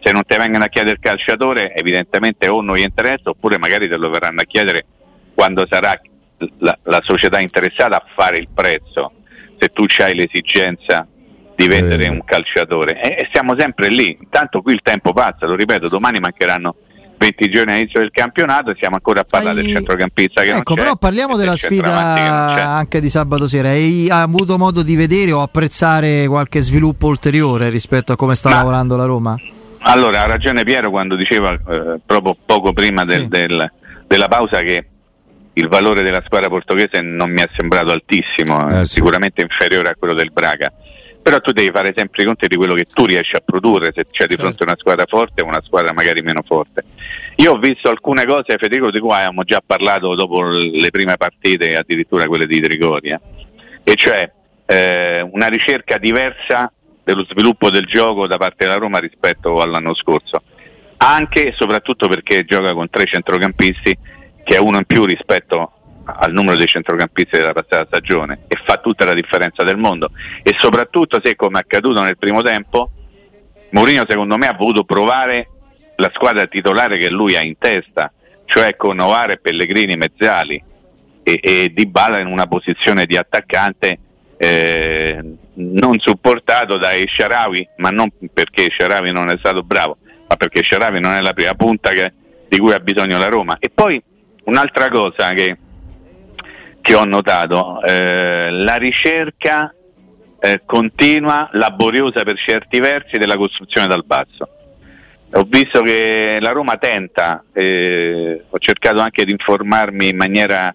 se 0.00 0.12
non 0.12 0.22
ti 0.26 0.36
vengono 0.36 0.64
a 0.64 0.68
chiedere 0.68 0.96
il 0.96 1.02
calciatore 1.02 1.74
evidentemente 1.74 2.48
o 2.48 2.60
non 2.60 2.76
gli 2.76 2.82
interessa 2.82 3.30
oppure 3.30 3.58
magari 3.58 3.88
te 3.88 3.96
lo 3.96 4.10
verranno 4.10 4.40
a 4.40 4.44
chiedere 4.44 4.84
quando 5.34 5.66
sarà 5.68 5.98
la, 6.58 6.78
la 6.84 7.00
società 7.02 7.40
interessata 7.40 7.96
a 7.96 8.04
fare 8.14 8.38
il 8.38 8.48
prezzo 8.52 9.12
se 9.58 9.68
tu 9.68 9.84
hai 10.02 10.14
l'esigenza 10.14 11.06
di 11.56 11.66
vendere 11.66 11.96
Vende. 11.96 12.14
un 12.14 12.24
calciatore 12.24 13.00
e, 13.00 13.22
e 13.22 13.28
siamo 13.32 13.54
sempre 13.58 13.88
lì 13.88 14.16
intanto 14.20 14.62
qui 14.62 14.72
il 14.74 14.80
tempo 14.82 15.12
passa 15.12 15.46
lo 15.46 15.54
ripeto 15.56 15.88
domani 15.88 16.20
mancheranno 16.20 16.74
20 17.18 17.50
giorni 17.50 17.72
all'inizio 17.72 17.98
del 17.98 18.12
campionato 18.12 18.70
e 18.70 18.76
siamo 18.78 18.94
ancora 18.94 19.22
a 19.22 19.24
parlare 19.28 19.58
Hai- 19.58 19.64
del 19.64 19.74
centrocampista 19.74 20.42
che 20.42 20.50
Ecco, 20.50 20.74
però 20.74 20.94
parliamo 20.94 21.36
della 21.36 21.50
del 21.50 21.58
sfida 21.58 21.92
anche 22.76 23.00
di 23.00 23.08
sabato 23.08 23.48
sera. 23.48 23.70
Hai 23.70 24.08
avuto 24.08 24.56
modo 24.56 24.82
di 24.82 24.94
vedere 24.94 25.32
o 25.32 25.42
apprezzare 25.42 26.28
qualche 26.28 26.60
sviluppo 26.60 27.08
ulteriore 27.08 27.70
rispetto 27.70 28.12
a 28.12 28.16
come 28.16 28.36
sta 28.36 28.50
Ma- 28.50 28.56
lavorando 28.58 28.94
la 28.96 29.04
Roma? 29.04 29.36
Allora, 29.80 30.22
ha 30.22 30.26
ragione 30.26 30.62
Piero 30.62 30.90
quando 30.90 31.16
diceva 31.16 31.50
eh, 31.54 31.98
proprio 32.06 32.36
poco 32.46 32.72
prima 32.72 33.04
del- 33.04 33.22
Sì. 33.22 33.28
del- 33.28 33.72
della 34.06 34.28
pausa 34.28 34.60
che 34.62 34.86
il 35.58 35.68
valore 35.68 36.02
della 36.02 36.22
squadra 36.24 36.48
portoghese 36.48 37.00
non 37.00 37.30
mi 37.30 37.40
è 37.40 37.48
sembrato 37.56 37.90
altissimo, 37.90 38.68
Eh, 38.68 38.80
eh, 38.80 38.84
sì. 38.84 38.94
sicuramente 38.94 39.42
inferiore 39.42 39.88
a 39.90 39.96
quello 39.96 40.14
del 40.14 40.30
Braga. 40.32 40.72
Però 41.20 41.40
tu 41.40 41.52
devi 41.52 41.70
fare 41.70 41.92
sempre 41.94 42.22
i 42.22 42.26
conti 42.26 42.46
di 42.46 42.56
quello 42.56 42.74
che 42.74 42.84
tu 42.84 43.04
riesci 43.04 43.34
a 43.36 43.40
produrre 43.44 43.92
se 43.94 44.04
c'è 44.04 44.24
di 44.24 44.34
Certo. 44.34 44.42
fronte 44.42 44.62
una 44.62 44.76
squadra 44.78 45.04
forte 45.06 45.42
o 45.42 45.46
una 45.46 45.60
squadra 45.62 45.92
magari 45.92 46.22
meno 46.22 46.42
forte. 46.46 46.84
Io 47.36 47.52
ho 47.52 47.58
visto 47.58 47.90
alcune 47.90 48.24
cose, 48.24 48.56
Federico, 48.56 48.90
di 48.90 48.98
cui 49.00 49.12
abbiamo 49.12 49.42
già 49.42 49.60
parlato 49.64 50.14
dopo 50.14 50.42
le 50.42 50.90
prime 50.90 51.16
partite, 51.16 51.76
addirittura 51.76 52.26
quelle 52.28 52.46
di 52.46 52.60
Trigoria, 52.60 53.20
e 53.84 53.94
cioè 53.96 54.30
eh, 54.64 55.28
una 55.32 55.48
ricerca 55.48 55.98
diversa 55.98 56.72
dello 57.04 57.26
sviluppo 57.28 57.68
del 57.70 57.84
gioco 57.84 58.26
da 58.26 58.36
parte 58.38 58.64
della 58.64 58.76
Roma 58.78 58.98
rispetto 58.98 59.60
all'anno 59.60 59.94
scorso, 59.94 60.42
anche 60.98 61.48
e 61.48 61.52
soprattutto 61.52 62.08
perché 62.08 62.44
gioca 62.44 62.72
con 62.72 62.88
tre 62.88 63.04
centrocampisti, 63.04 63.96
che 64.48 64.56
è 64.56 64.58
uno 64.58 64.78
in 64.78 64.86
più 64.86 65.04
rispetto 65.04 65.72
al 66.04 66.32
numero 66.32 66.56
dei 66.56 66.66
centrocampisti 66.66 67.36
della 67.36 67.52
passata 67.52 67.84
stagione 67.84 68.44
e 68.48 68.56
fa 68.64 68.78
tutta 68.78 69.04
la 69.04 69.12
differenza 69.12 69.62
del 69.62 69.76
mondo 69.76 70.10
e 70.42 70.54
soprattutto 70.58 71.20
se 71.22 71.36
come 71.36 71.58
è 71.58 71.62
accaduto 71.62 72.00
nel 72.00 72.16
primo 72.16 72.40
tempo 72.40 72.90
Mourinho 73.70 74.06
secondo 74.08 74.38
me 74.38 74.46
ha 74.48 74.54
voluto 74.54 74.84
provare 74.84 75.48
la 75.96 76.10
squadra 76.14 76.46
titolare 76.46 76.96
che 76.96 77.10
lui 77.10 77.36
ha 77.36 77.42
in 77.42 77.58
testa 77.58 78.10
cioè 78.46 78.74
con 78.76 78.96
Novare, 78.96 79.36
Pellegrini, 79.36 79.96
Mezzali 79.96 80.62
e, 81.22 81.40
e 81.42 81.70
Dybala 81.74 82.20
in 82.20 82.28
una 82.28 82.46
posizione 82.46 83.04
di 83.04 83.18
attaccante 83.18 83.98
eh, 84.38 85.22
non 85.52 85.98
supportato 85.98 86.78
da 86.78 86.92
Sharawi, 87.06 87.68
ma 87.76 87.90
non 87.90 88.08
perché 88.32 88.70
Sharawi 88.74 89.12
non 89.12 89.28
è 89.28 89.36
stato 89.36 89.62
bravo, 89.62 89.98
ma 90.26 90.36
perché 90.36 90.62
Sharawi 90.62 91.00
non 91.00 91.12
è 91.12 91.20
la 91.20 91.34
prima 91.34 91.52
punta 91.52 91.90
che, 91.90 92.12
di 92.48 92.56
cui 92.56 92.72
ha 92.72 92.80
bisogno 92.80 93.18
la 93.18 93.28
Roma. 93.28 93.58
E 93.58 93.68
poi 93.68 94.02
un'altra 94.48 94.88
cosa 94.88 95.32
che, 95.32 95.56
che 96.80 96.94
ho 96.94 97.04
notato, 97.04 97.82
eh, 97.82 98.48
la 98.50 98.76
ricerca 98.76 99.72
eh, 100.40 100.62
continua, 100.64 101.48
laboriosa 101.52 102.24
per 102.24 102.38
certi 102.38 102.80
versi, 102.80 103.18
della 103.18 103.36
costruzione 103.36 103.86
dal 103.86 104.04
basso. 104.04 104.48
Ho 105.32 105.42
visto 105.46 105.82
che 105.82 106.38
la 106.40 106.52
Roma 106.52 106.78
tenta, 106.78 107.44
eh, 107.52 108.44
ho 108.48 108.58
cercato 108.58 109.00
anche 109.00 109.26
di 109.26 109.32
informarmi 109.32 110.08
in 110.08 110.16
maniera 110.16 110.74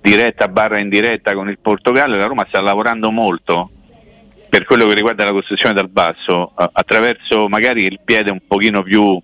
diretta 0.00 0.46
barra 0.46 0.78
indiretta 0.78 1.34
con 1.34 1.48
il 1.48 1.58
Portogallo, 1.58 2.16
la 2.16 2.26
Roma 2.26 2.46
sta 2.48 2.60
lavorando 2.60 3.10
molto 3.10 3.70
per 4.48 4.64
quello 4.64 4.86
che 4.86 4.94
riguarda 4.94 5.24
la 5.24 5.32
costruzione 5.32 5.74
dal 5.74 5.88
basso, 5.88 6.52
attraverso 6.54 7.48
magari 7.48 7.84
il 7.84 8.00
piede 8.04 8.30
un 8.30 8.40
pochino 8.46 8.82
più 8.82 9.20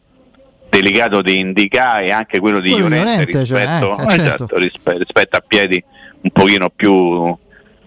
delicato 0.69 1.23
di 1.23 1.39
Indica 1.39 2.01
e 2.01 2.11
anche 2.11 2.39
quello 2.39 2.61
di 2.61 2.71
Quello 2.71 2.89
Llorente 2.89 3.45
cioè, 3.45 3.61
rispetto, 3.61 3.99
eh, 3.99 4.09
certo. 4.09 4.35
esatto, 4.35 4.59
rispe- 4.59 4.99
rispetto 4.99 5.37
a 5.37 5.45
piedi 5.47 5.83
un 6.21 6.31
pochino 6.31 6.71
più 6.71 7.37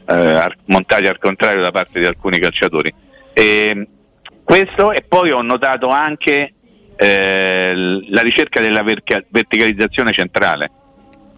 eh, 0.05 0.55
montati 0.65 1.07
al 1.07 1.19
contrario 1.19 1.61
da 1.61 1.71
parte 1.71 1.99
di 1.99 2.05
alcuni 2.05 2.39
calciatori. 2.39 2.93
E, 3.33 3.87
questo 4.43 4.91
e 4.91 5.03
poi 5.07 5.31
ho 5.31 5.41
notato 5.41 5.89
anche 5.89 6.53
eh, 6.95 8.01
la 8.09 8.21
ricerca 8.21 8.59
della 8.61 8.81
verca- 8.81 9.23
verticalizzazione 9.29 10.11
centrale, 10.11 10.71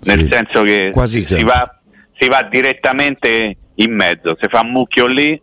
nel 0.03 0.21
Sì, 0.21 0.27
senso 0.27 0.63
che 0.63 0.91
si 0.95 1.43
va, 1.43 1.79
si 2.17 2.27
va 2.29 2.48
direttamente 2.50 3.57
in 3.75 3.93
mezzo, 3.93 4.38
si 4.39 4.48
fa 4.50 4.62
un 4.62 4.71
mucchio 4.71 5.07
lì 5.07 5.39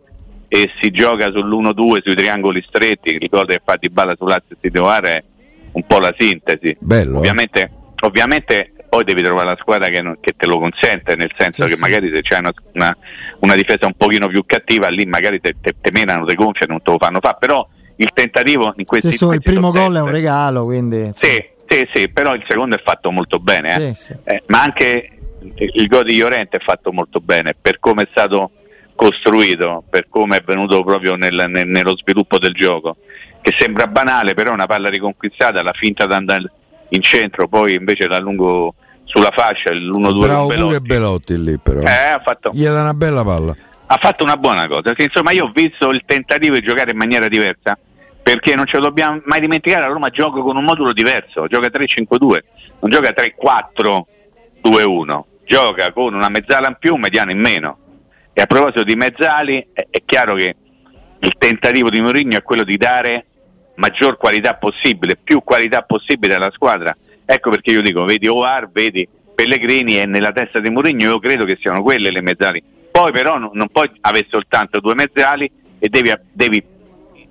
e 0.47 0.71
si 0.81 0.89
gioca 0.89 1.27
sull'1-2 1.27 2.01
sui 2.01 2.15
triangoli 2.15 2.63
stretti, 2.67 3.17
gol 3.29 3.45
che 3.45 3.61
fa 3.63 3.75
di 3.79 3.89
balla 3.89 4.15
sull'asse 4.17 4.57
Titoare 4.59 5.23
un 5.73 5.83
po' 5.85 5.99
la 5.99 6.13
sintesi. 6.17 6.75
Bello. 6.79 7.15
eh? 7.15 7.17
Ovviamente, 7.19 7.71
ovviamente 8.01 8.71
poi 8.89 9.03
devi 9.03 9.21
trovare 9.21 9.45
la 9.49 9.57
squadra 9.59 9.87
che, 9.89 10.01
non- 10.01 10.17
che 10.19 10.33
te 10.35 10.47
lo 10.47 10.57
consente, 10.59 11.15
nel 11.15 11.31
senso 11.37 11.61
Sì, 11.63 11.69
che 11.69 11.75
sì. 11.75 11.81
magari 11.81 12.09
se 12.09 12.21
c'è 12.21 12.39
una, 12.39 12.51
una- 12.73 12.97
una 13.39 13.55
difesa 13.55 13.85
un 13.85 13.93
pochino 13.95 14.27
più 14.27 14.43
cattiva, 14.45 14.87
lì 14.89 15.05
magari 15.05 15.39
te, 15.39 15.55
te, 15.61 15.75
te 15.79 15.91
menano, 15.93 16.25
te 16.25 16.33
gonfiano, 16.33 16.73
non 16.73 16.81
te 16.81 16.91
lo 16.91 16.97
fanno 16.97 17.19
fare, 17.21 17.37
però 17.39 17.67
il 17.97 18.09
tentativo 18.13 18.73
in 18.77 18.85
questi 18.85 19.11
solo 19.11 19.33
il 19.33 19.41
primo 19.43 19.71
gol 19.71 19.95
è 19.95 20.01
un 20.01 20.09
regalo, 20.09 20.63
quindi 20.65 21.09
Sì, 21.13 21.43
sì, 21.67 21.87
sì, 21.93 22.09
però 22.09 22.33
il 22.33 22.43
secondo 22.47 22.75
è 22.77 22.81
fatto 22.83 23.11
molto 23.11 23.37
bene, 23.39 23.75
eh. 23.75 23.93
Sì, 23.95 24.05
sì. 24.05 24.15
Eh, 24.23 24.41
ma 24.47 24.63
anche 24.63 25.09
il 25.55 25.87
gol 25.87 26.05
di 26.05 26.17
Llorente 26.17 26.57
è 26.57 26.59
fatto 26.59 26.91
molto 26.91 27.19
bene 27.19 27.53
per 27.59 27.79
come 27.79 28.03
è 28.03 28.07
stato 28.09 28.51
costruito, 28.95 29.83
per 29.89 30.07
come 30.09 30.37
è 30.37 30.41
venuto 30.45 30.83
proprio 30.83 31.15
nel- 31.15 31.45
nel- 31.47 31.67
nello 31.67 31.95
sviluppo 31.95 32.37
del 32.39 32.53
gioco, 32.53 32.97
che 33.41 33.53
sembra 33.57 33.87
banale, 33.87 34.33
però 34.33 34.51
è 34.51 34.53
una 34.53 34.65
palla 34.67 34.89
riconquistata, 34.89 35.61
la 35.63 35.73
finta 35.73 36.05
di 36.05 36.13
andare 36.13 36.51
in 36.89 37.01
centro, 37.01 37.47
poi 37.47 37.75
invece 37.75 38.07
la 38.07 38.19
lungo 38.19 38.73
sulla 39.05 39.31
fascia, 39.31 39.71
l'1-2 39.71 40.19
Bravo 40.19 40.47
con 40.47 40.55
pure 40.55 40.57
Belotti. 40.57 40.87
Belotti 40.87 41.43
lì 41.43 41.57
però. 41.57 41.81
Eh, 41.81 41.89
ha 41.89 42.21
fatto, 42.23 42.51
Gli 42.53 42.63
dà 42.63 42.81
una 42.81 42.93
bella 42.93 43.23
palla. 43.23 43.55
ha 43.87 43.97
fatto 43.99 44.23
una 44.23 44.37
buona 44.37 44.67
cosa. 44.67 44.93
Sì, 44.95 45.03
Insomma, 45.03 45.31
io 45.31 45.45
ho 45.45 45.51
visto 45.53 45.89
il 45.89 46.03
tentativo 46.05 46.55
di 46.55 46.61
giocare 46.61 46.91
in 46.91 46.97
maniera 46.97 47.27
diversa 47.27 47.77
perché 48.21 48.55
non 48.55 48.65
ce 48.67 48.77
lo 48.77 48.83
dobbiamo 48.83 49.21
mai 49.25 49.39
dimenticare. 49.39 49.81
La 49.81 49.91
Roma 49.91 50.09
gioca 50.09 50.41
con 50.41 50.55
un 50.57 50.63
modulo 50.63 50.93
diverso, 50.93 51.47
gioca 51.47 51.67
3-5-2, 51.67 52.37
non 52.81 52.91
gioca 52.91 53.09
3-4-2-1, 54.61 55.19
gioca 55.45 55.91
con 55.91 56.13
una 56.13 56.29
mezzala 56.29 56.67
in 56.67 56.75
più, 56.79 56.93
un 56.95 56.99
mediano 57.01 57.31
in 57.31 57.39
meno. 57.39 57.77
E 58.33 58.41
a 58.41 58.45
proposito 58.45 58.83
di 58.83 58.95
mezzali, 58.95 59.65
è, 59.73 59.87
è 59.89 60.03
chiaro 60.05 60.35
che 60.35 60.55
il 61.19 61.33
tentativo 61.37 61.89
di 61.89 62.01
Mourinho 62.01 62.37
è 62.37 62.43
quello 62.43 62.63
di 62.63 62.77
dare 62.77 63.25
maggior 63.79 64.17
qualità 64.17 64.53
possibile, 64.53 65.17
più 65.17 65.41
qualità 65.43 65.81
possibile 65.81 66.35
alla 66.35 66.51
squadra. 66.51 66.95
Ecco 67.25 67.49
perché 67.49 67.71
io 67.71 67.81
dico, 67.81 68.03
vedi 68.05 68.27
Oar, 68.27 68.69
vedi 68.71 69.07
Pellegrini 69.33 69.99
e 69.99 70.05
nella 70.05 70.31
testa 70.31 70.59
di 70.59 70.69
Mourinho 70.69 71.03
io 71.03 71.19
credo 71.19 71.45
che 71.45 71.57
siano 71.59 71.81
quelle 71.81 72.11
le 72.11 72.21
mezzali. 72.21 72.61
Poi 72.91 73.11
però 73.11 73.37
non, 73.37 73.51
non 73.53 73.69
puoi 73.69 73.89
avere 74.01 74.27
soltanto 74.29 74.79
due 74.79 74.95
mezzali 74.95 75.49
e 75.79 75.87
devi, 75.87 76.11
devi 76.31 76.61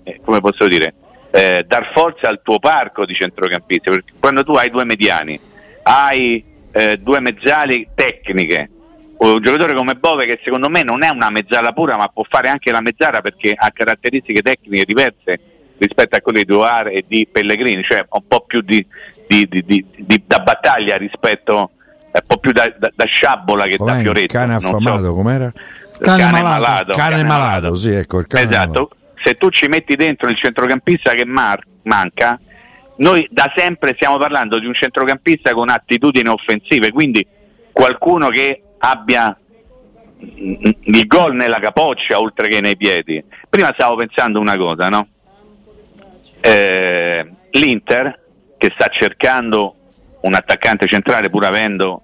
eh, 0.05 0.21
come 0.25 0.41
posso 0.41 0.67
dire, 0.69 0.95
eh, 1.31 1.65
dar 1.67 1.91
forza 1.93 2.29
al 2.29 2.41
tuo 2.43 2.59
parco 2.59 3.05
di 3.05 3.13
centrocampisti, 3.13 3.91
perché 3.91 4.13
quando 4.19 4.43
tu 4.43 4.55
hai 4.55 4.71
due 4.71 4.85
mediani, 4.85 5.39
hai 5.83 6.43
eh, 6.73 6.97
due 6.97 7.21
mezzali 7.21 7.89
tecniche, 7.95 8.71
un 9.19 9.41
giocatore 9.43 9.75
come 9.75 9.97
Bove 9.97 10.25
che 10.25 10.41
secondo 10.43 10.71
me 10.71 10.83
non 10.83 11.03
è 11.03 11.09
una 11.09 11.29
mezzala 11.29 11.73
pura 11.73 11.97
ma 11.97 12.07
può 12.07 12.25
fare 12.29 12.49
anche 12.49 12.71
la 12.71 12.81
mezzala 12.81 13.21
perché 13.21 13.53
ha 13.53 13.71
caratteristiche 13.73 14.43
tecniche 14.43 14.85
diverse 14.85 15.41
rispetto 15.79 16.17
a 16.17 16.21
quelle 16.21 16.45
di 16.45 16.53
Oar 16.53 16.89
e 16.89 17.05
di 17.07 17.27
Pellegrini, 17.31 17.83
cioè 17.83 18.05
un 18.09 18.23
po' 18.27 18.41
più 18.47 18.61
di, 18.61 18.85
di- 19.27 19.47
di- 19.49 19.65
di- 19.65 19.85
di- 19.97 20.23
da 20.27 20.41
battaglia 20.41 20.97
rispetto 20.97 21.71
un 22.11 22.21
po' 22.27 22.39
più 22.39 22.53
da, 22.53 22.73
da- 22.79 22.91
da 22.95 23.05
sciabola 23.05 23.65
che 23.65 23.77
da 23.77 23.77
Com'è? 23.77 23.97
Il 23.97 24.03
fioretto. 24.03 24.33
cane 24.39 24.53
non 24.53 24.61
so. 24.61 24.69
affamato, 24.69 25.15
com'era? 25.15 25.53
Cane 26.01 26.31
malato. 26.43 26.93
Cane 26.95 27.23
malato, 27.25 27.75
sì, 27.75 27.91
ecco, 27.93 28.19
il 28.21 28.27
cane 28.27 28.49
esatto. 28.49 28.67
malato. 28.69 28.91
Se 29.23 29.35
tu 29.35 29.51
ci 29.51 29.67
metti 29.69 29.97
dentro 29.97 30.29
il 30.29 30.37
centrocampista 30.37 31.13
che 31.13 31.25
mar- 31.25 31.63
manca, 31.83 32.39
noi 32.97 33.27
da 33.31 33.53
sempre 33.57 33.93
stiamo 33.95 34.17
parlando 34.17 34.59
di 34.59 34.67
un 34.67 34.75
centrocampista 34.75 35.53
con 35.55 35.69
attitudini 35.69 36.29
offensive, 36.29 36.91
quindi 36.93 37.27
qualcuno 37.73 38.29
che 38.29 38.63
abbia 38.79 39.37
mm, 40.25 40.71
il 40.85 41.07
gol 41.07 41.35
nella 41.35 41.59
capoccia 41.61 42.19
oltre 42.21 42.49
che 42.49 42.61
nei 42.61 42.77
piedi. 42.77 43.23
Prima 43.49 43.71
stavo 43.75 43.97
pensando 43.97 44.41
una 44.41 44.57
cosa, 44.57 44.89
no? 44.89 45.07
Eh, 46.41 47.31
L'Inter 47.53 48.21
che 48.57 48.71
sta 48.75 48.89
cercando 48.89 49.75
un 50.21 50.35
attaccante 50.35 50.87
centrale 50.87 51.31
pur 51.31 51.45
avendo 51.45 52.03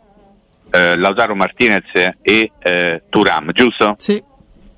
eh, 0.71 0.97
Lautaro 0.97 1.35
Martinez 1.35 1.85
e 2.23 2.51
eh, 2.59 3.03
Turam, 3.09 3.53
giusto? 3.53 3.95
Sì, 3.99 4.23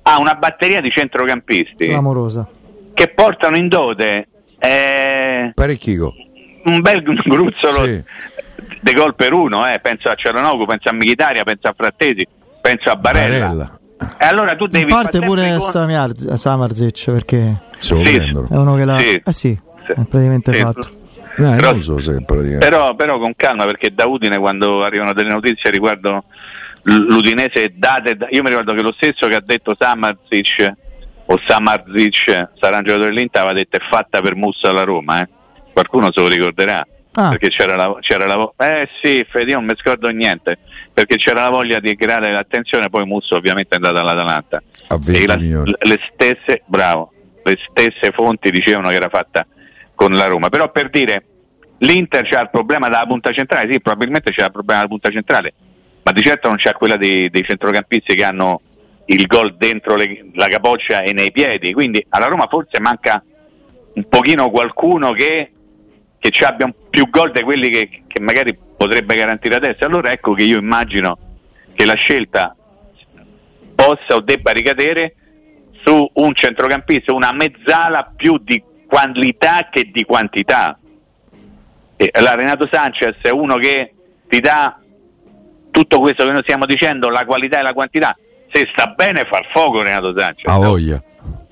ha 0.03 0.19
una 0.19 0.35
batteria 0.35 0.81
di 0.81 0.89
centrocampisti 0.89 1.87
clamorosa. 1.87 2.47
che 2.93 3.07
portano 3.09 3.55
in 3.57 3.67
dote 3.67 4.27
eh, 4.59 5.51
Parecchico. 5.53 6.13
un 6.65 6.81
bel 6.81 7.01
gruzzolo 7.03 7.85
Sì. 7.85 8.03
di 8.81 8.93
gol 8.93 9.15
per 9.15 9.33
uno, 9.33 9.67
eh. 9.71 9.79
penso 9.79 10.09
a 10.09 10.15
Cialanoglu, 10.15 10.65
penso 10.65 10.89
a 10.89 10.93
Michitaria, 10.93 11.43
penso 11.43 11.67
a 11.67 11.73
Frattesi, 11.75 12.25
penso 12.61 12.89
a 12.89 12.95
Barella. 12.95 13.45
Barella. 13.47 13.79
E 14.19 14.25
allora 14.25 14.55
tu 14.55 14.65
In 14.65 14.69
devi 14.71 14.85
parte 14.91 15.17
far 15.17 15.27
pure 15.27 15.59
Samiarz- 15.59 16.33
Samarzic 16.33 17.11
perché 17.11 17.61
Sì. 17.77 17.93
è 17.95 18.31
uno 18.55 18.75
che 18.75 18.85
l'ha... 18.85 18.97
Sì. 18.99 19.21
Eh 19.25 19.33
sì, 19.33 19.59
Sì. 19.85 19.91
è 19.91 20.03
praticamente 20.07 20.53
Sì. 20.53 20.59
fatto. 20.59 20.89
Eh, 21.39 21.55
Però- 21.55 21.77
so 21.79 21.99
se 21.99 22.23
praticamente. 22.25 22.57
Però, 22.65 22.95
però 22.95 23.19
con 23.19 23.33
calma 23.35 23.65
perché 23.65 23.93
da 23.93 24.05
Udine 24.05 24.37
quando 24.37 24.83
arrivano 24.83 25.13
delle 25.13 25.29
notizie 25.31 25.69
riguardo 25.69 26.23
l'Udinese 26.83 27.73
date, 27.75 28.17
io 28.31 28.41
mi 28.43 28.49
ricordo 28.49 28.73
che 28.73 28.81
lo 28.81 28.93
stesso 28.93 29.27
che 29.27 29.35
ha 29.35 29.41
detto 29.43 29.75
Samarzic 29.77 30.73
o 31.25 31.39
Samarzic 31.45 32.49
sarà 32.59 32.77
un 32.77 32.83
giocatore 32.83 33.09
dell'Inter 33.09 33.41
aveva 33.41 33.53
detto 33.57 33.77
è 33.77 33.81
fatta 33.89 34.21
per 34.21 34.35
Musso 34.35 34.67
alla 34.69 34.83
Roma 34.83 35.21
eh. 35.21 35.27
qualcuno 35.73 36.11
se 36.11 36.21
lo 36.21 36.27
ricorderà 36.27 36.85
Ah. 37.19 37.29
perché 37.29 37.49
c'era 37.49 37.75
la, 37.75 37.97
c'era 37.99 38.27
la 38.27 38.53
eh 38.57 38.87
sì 39.01 39.25
Fede 39.27 39.49
io 39.51 39.57
non 39.57 39.65
mi 39.65 39.73
scordo 39.75 40.07
niente. 40.09 40.59
Perché 40.93 41.15
c'era 41.17 41.43
la 41.43 41.49
voglia 41.49 41.79
di 41.79 41.95
creare 41.95 42.31
l'attenzione 42.31 42.89
poi 42.89 43.05
Musso 43.05 43.35
ovviamente 43.35 43.73
è 43.73 43.75
andato 43.77 43.97
all'Atalanta 43.97 44.61
A 44.89 44.97
20 44.99 45.25
la- 45.25 45.35
le 45.35 45.99
stesse 46.13 46.61
bravo 46.65 47.11
le 47.43 47.57
stesse 47.69 48.11
fonti 48.11 48.51
dicevano 48.51 48.89
che 48.89 48.95
era 48.95 49.09
fatta 49.09 49.45
con 49.95 50.11
la 50.11 50.27
Roma. 50.27 50.49
Però 50.49 50.69
per 50.71 50.89
dire 50.91 51.23
l'Inter 51.79 52.27
c'ha 52.27 52.41
il 52.41 52.49
problema 52.51 52.87
della 52.87 53.05
punta 53.07 53.31
centrale 53.31 53.71
sì 53.71 53.79
probabilmente 53.81 54.31
c'è 54.31 54.43
il 54.45 54.51
problema 54.51 54.81
della 54.81 54.89
punta 54.91 55.09
centrale 55.09 55.53
ma 56.03 56.11
di 56.11 56.21
certo 56.21 56.47
non 56.49 56.57
c'è 56.57 56.73
quella 56.73 56.97
dei, 56.97 57.29
dei 57.29 57.43
centrocampisti 57.43 58.13
che 58.15 58.23
hanno 58.23 58.61
il 59.05 59.25
gol 59.25 59.55
dentro 59.57 59.95
le- 59.95 60.25
la 60.33 60.47
capoccia 60.47 61.01
e 61.01 61.13
nei 61.13 61.31
piedi. 61.31 61.73
Quindi 61.73 62.05
alla 62.09 62.27
Roma 62.27 62.45
forse 62.49 62.79
manca 62.79 63.23
un 63.93 64.07
pochino 64.07 64.49
qualcuno 64.51 65.11
che, 65.13 65.51
che 66.19 66.29
ci 66.31 66.43
abbia 66.43 66.73
più 66.89 67.09
gol 67.09 67.31
di 67.31 67.41
quelli 67.43 67.69
che, 67.69 68.03
che 68.07 68.19
magari 68.19 68.57
potrebbe 68.77 69.15
garantire 69.15 69.55
adesso 69.55 69.85
allora 69.85 70.11
ecco 70.11 70.33
che 70.33 70.43
io 70.43 70.57
immagino 70.57 71.17
che 71.73 71.85
la 71.85 71.93
scelta 71.95 72.55
possa 73.75 74.15
o 74.15 74.21
debba 74.21 74.51
ricadere 74.51 75.15
su 75.83 76.09
un 76.13 76.33
centrocampista, 76.33 77.13
una 77.13 77.31
mezzala 77.31 78.11
più 78.15 78.37
di 78.39 78.61
qualità 78.87 79.69
che 79.71 79.89
di 79.91 80.03
quantità. 80.03 80.77
E 81.95 82.09
allora 82.11 82.35
Renato 82.35 82.67
Sanchez 82.69 83.17
è 83.21 83.29
uno 83.29 83.57
che 83.57 83.93
ti 84.27 84.39
dà 84.39 84.79
tutto 85.71 85.99
questo 85.99 86.25
che 86.25 86.31
noi 86.31 86.41
stiamo 86.41 86.65
dicendo, 86.65 87.09
la 87.09 87.25
qualità 87.25 87.59
e 87.59 87.61
la 87.61 87.73
quantità. 87.73 88.17
Se 88.51 88.67
sta 88.71 88.87
bene 88.87 89.25
fa 89.25 89.39
il 89.39 89.45
fuoco 89.51 89.81
Renato 89.83 90.13
Sanchez, 90.17 90.51
A 90.51 90.57
voglia. 90.57 91.01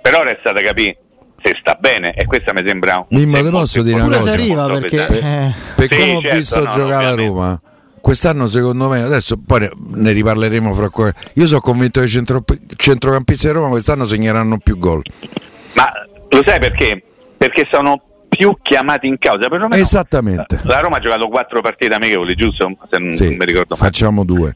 però 0.01 0.23
resta 0.23 0.51
da 0.51 0.61
capire 0.61 0.97
se 1.45 1.55
sta 1.59 1.77
bene 1.79 2.13
e 2.13 2.25
questa 2.25 2.53
mi 2.53 2.63
sembra 2.65 2.97
un 2.97 3.05
Mimmo, 3.09 3.41
te 3.43 3.49
posso 3.51 3.81
dire 3.83 3.95
una 3.97 4.05
Pure 4.05 4.17
cosa? 4.17 4.29
se 4.29 4.35
arriva 4.35 4.65
perché... 4.67 5.07
eh, 5.07 5.53
Per 5.75 5.87
Sì, 5.91 5.95
come 5.99 6.11
ho 6.15 6.21
certo, 6.21 6.35
visto 6.37 6.63
no, 6.63 6.69
giocare 6.71 7.05
a. 7.05 7.13
Roma, 7.15 7.61
quest'anno 8.01 8.47
secondo 8.47 8.89
me, 8.89 9.01
adesso 9.03 9.37
poi 9.37 9.69
ne, 9.93 10.11
riparleremo 10.11 10.73
fra 10.73 10.89
qualche... 10.89 11.19
Io 11.33 11.45
sono 11.45 11.61
convinto 11.61 11.99
che 11.99 12.07
i 12.07 12.09
centro, 12.09 12.43
centrocampisti 12.75 13.45
di 13.45 13.53
Roma 13.53 13.69
quest'anno 13.69 14.05
segneranno 14.05 14.57
più 14.57 14.77
gol. 14.79 15.03
Ma 15.73 15.91
lo 16.29 16.41
sai 16.45 16.59
perché? 16.59 17.03
Perché 17.37 17.67
sono 17.71 18.01
più 18.27 18.57
chiamati 18.61 19.07
in 19.07 19.17
causa. 19.19 19.47
Perlomeno 19.47 19.81
Esattamente. 19.81 20.59
La 20.63 20.79
Roma 20.79 20.97
ha 20.97 20.99
giocato 20.99 21.27
quattro 21.27 21.61
partite 21.61 21.93
amichevoli, 21.93 22.33
giusto? 22.33 22.75
Se 22.89 22.97
non 22.97 23.13
Sì, 23.13 23.35
mi 23.37 23.45
ricordo 23.45 23.75
male. 23.77 23.85
facciamo 23.91 24.25
due. 24.25 24.55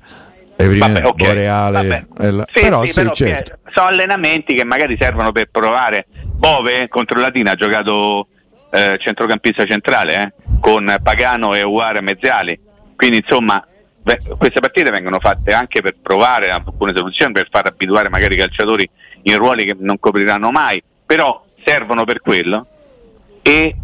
Vabbè, 0.62 1.06
ok, 1.06 1.16
Boreale, 1.16 1.88
vabbè. 1.88 2.06
e 2.28 2.32
la- 2.32 2.46
Sì, 2.54 2.60
però 2.62 2.82
sì, 2.82 2.88
sì, 2.88 2.94
però, 2.96 3.12
certo. 3.14 3.54
eh, 3.54 3.72
sono 3.72 3.88
allenamenti 3.88 4.54
che 4.54 4.66
magari 4.66 4.98
servono 5.00 5.32
per 5.32 5.48
provare. 5.50 6.06
Bove 6.40 6.88
contro 6.88 7.20
Latina 7.20 7.52
ha 7.52 7.56
giocato 7.56 8.30
eh, 8.72 8.98
centrocampista 8.98 9.66
centrale 9.66 10.24
eh, 10.24 10.34
con 10.62 10.98
Pagano 11.04 11.54
e 11.54 11.64
Uare 11.64 12.00
Mezziali. 12.00 12.58
Quindi 12.96 13.18
insomma 13.18 13.62
beh, 14.02 14.22
queste 14.38 14.62
partite 14.62 14.90
vengono 14.90 15.20
fatte 15.20 15.52
anche 15.52 15.82
per 15.82 15.98
provare 16.02 16.50
alcune 16.50 16.94
soluzioni, 16.96 17.34
per 17.34 17.50
far 17.52 17.66
abituare 17.66 18.08
magari 18.08 18.36
i 18.36 18.38
calciatori 18.38 18.90
in 19.24 19.38
ruoli 19.38 19.66
che 19.66 19.76
non 19.78 20.00
copriranno 20.00 20.50
mai, 20.50 20.82
però 21.06 21.44
servono 21.66 22.06
per 22.06 22.22
quello. 22.22 22.66
E 23.42 23.76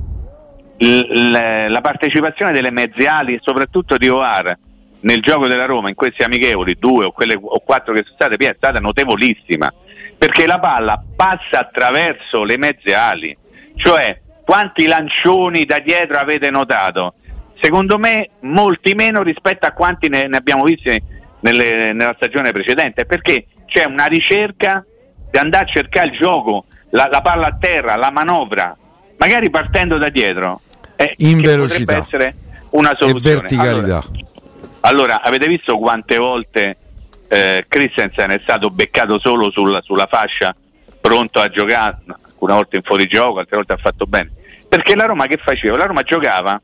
l- 0.77 1.65
la 1.67 1.81
partecipazione 1.81 2.53
delle 2.53 2.71
mezziali, 2.71 3.37
soprattutto 3.41 3.97
di 3.97 4.07
Oar, 4.07 4.57
nel 5.01 5.19
gioco 5.19 5.47
della 5.47 5.65
Roma, 5.65 5.89
in 5.89 5.95
questi 5.95 6.23
amichevoli, 6.23 6.77
due 6.79 7.03
o 7.03 7.11
quelle 7.11 7.37
o 7.37 7.59
quattro 7.59 7.93
che 7.93 8.03
sono 8.03 8.15
state, 8.15 8.35
è 8.37 8.53
stata 8.55 8.79
notevolissima, 8.79 9.71
perché 10.17 10.45
la 10.47 10.59
palla 10.59 11.01
passa 11.15 11.59
attraverso 11.59 12.43
le 12.43 12.57
mezze 12.57 12.93
ali, 12.93 13.35
cioè 13.75 14.19
quanti 14.43 14.85
lancioni 14.87 15.65
da 15.65 15.79
dietro 15.79 16.17
avete 16.17 16.49
notato? 16.51 17.13
Secondo 17.61 17.97
me 17.97 18.29
molti 18.41 18.93
meno 18.95 19.23
rispetto 19.23 19.65
a 19.65 19.71
quanti 19.71 20.09
ne, 20.09 20.27
ne 20.27 20.37
abbiamo 20.37 20.63
visti 20.63 21.01
nelle- 21.39 21.93
nella 21.93 22.13
stagione 22.15 22.51
precedente, 22.51 23.05
perché 23.05 23.45
c'è 23.65 23.85
una 23.85 24.05
ricerca 24.05 24.83
di 25.31 25.37
andare 25.37 25.63
a 25.63 25.67
cercare 25.67 26.07
il 26.07 26.17
gioco, 26.17 26.65
la, 26.91 27.07
la 27.11 27.21
palla 27.21 27.47
a 27.47 27.57
terra, 27.59 27.95
la 27.95 28.11
manovra, 28.11 28.75
magari 29.17 29.49
partendo 29.49 29.97
da 29.97 30.09
dietro. 30.09 30.61
eh, 30.97 31.13
In 31.17 31.41
che 31.41 31.47
velocità. 31.47 31.95
Potrebbe 32.01 32.01
essere 32.05 32.35
una 32.71 32.91
E 32.91 32.95
soluzione. 32.99 33.35
verticalità. 33.39 33.97
Allora, 33.97 34.23
allora, 34.81 35.21
avete 35.21 35.47
visto 35.47 35.77
quante 35.77 36.17
volte 36.17 36.77
eh, 37.27 37.65
Christensen 37.67 38.31
è 38.31 38.39
stato 38.41 38.69
beccato 38.69 39.19
solo 39.19 39.49
sul- 39.51 39.79
sulla 39.83 40.07
fascia, 40.07 40.55
pronto 40.99 41.39
a 41.39 41.49
giocare, 41.49 41.97
alcune 42.07 42.53
volte 42.53 42.77
in 42.77 42.83
fuorigioco, 42.83 43.39
altre 43.39 43.57
volte 43.57 43.73
ha 43.73 43.77
fatto 43.77 44.05
bene. 44.05 44.31
Perché 44.67 44.95
la 44.95 45.05
Roma 45.05 45.27
che 45.27 45.37
faceva? 45.37 45.77
La 45.77 45.85
Roma 45.85 46.01
giocava 46.01 46.61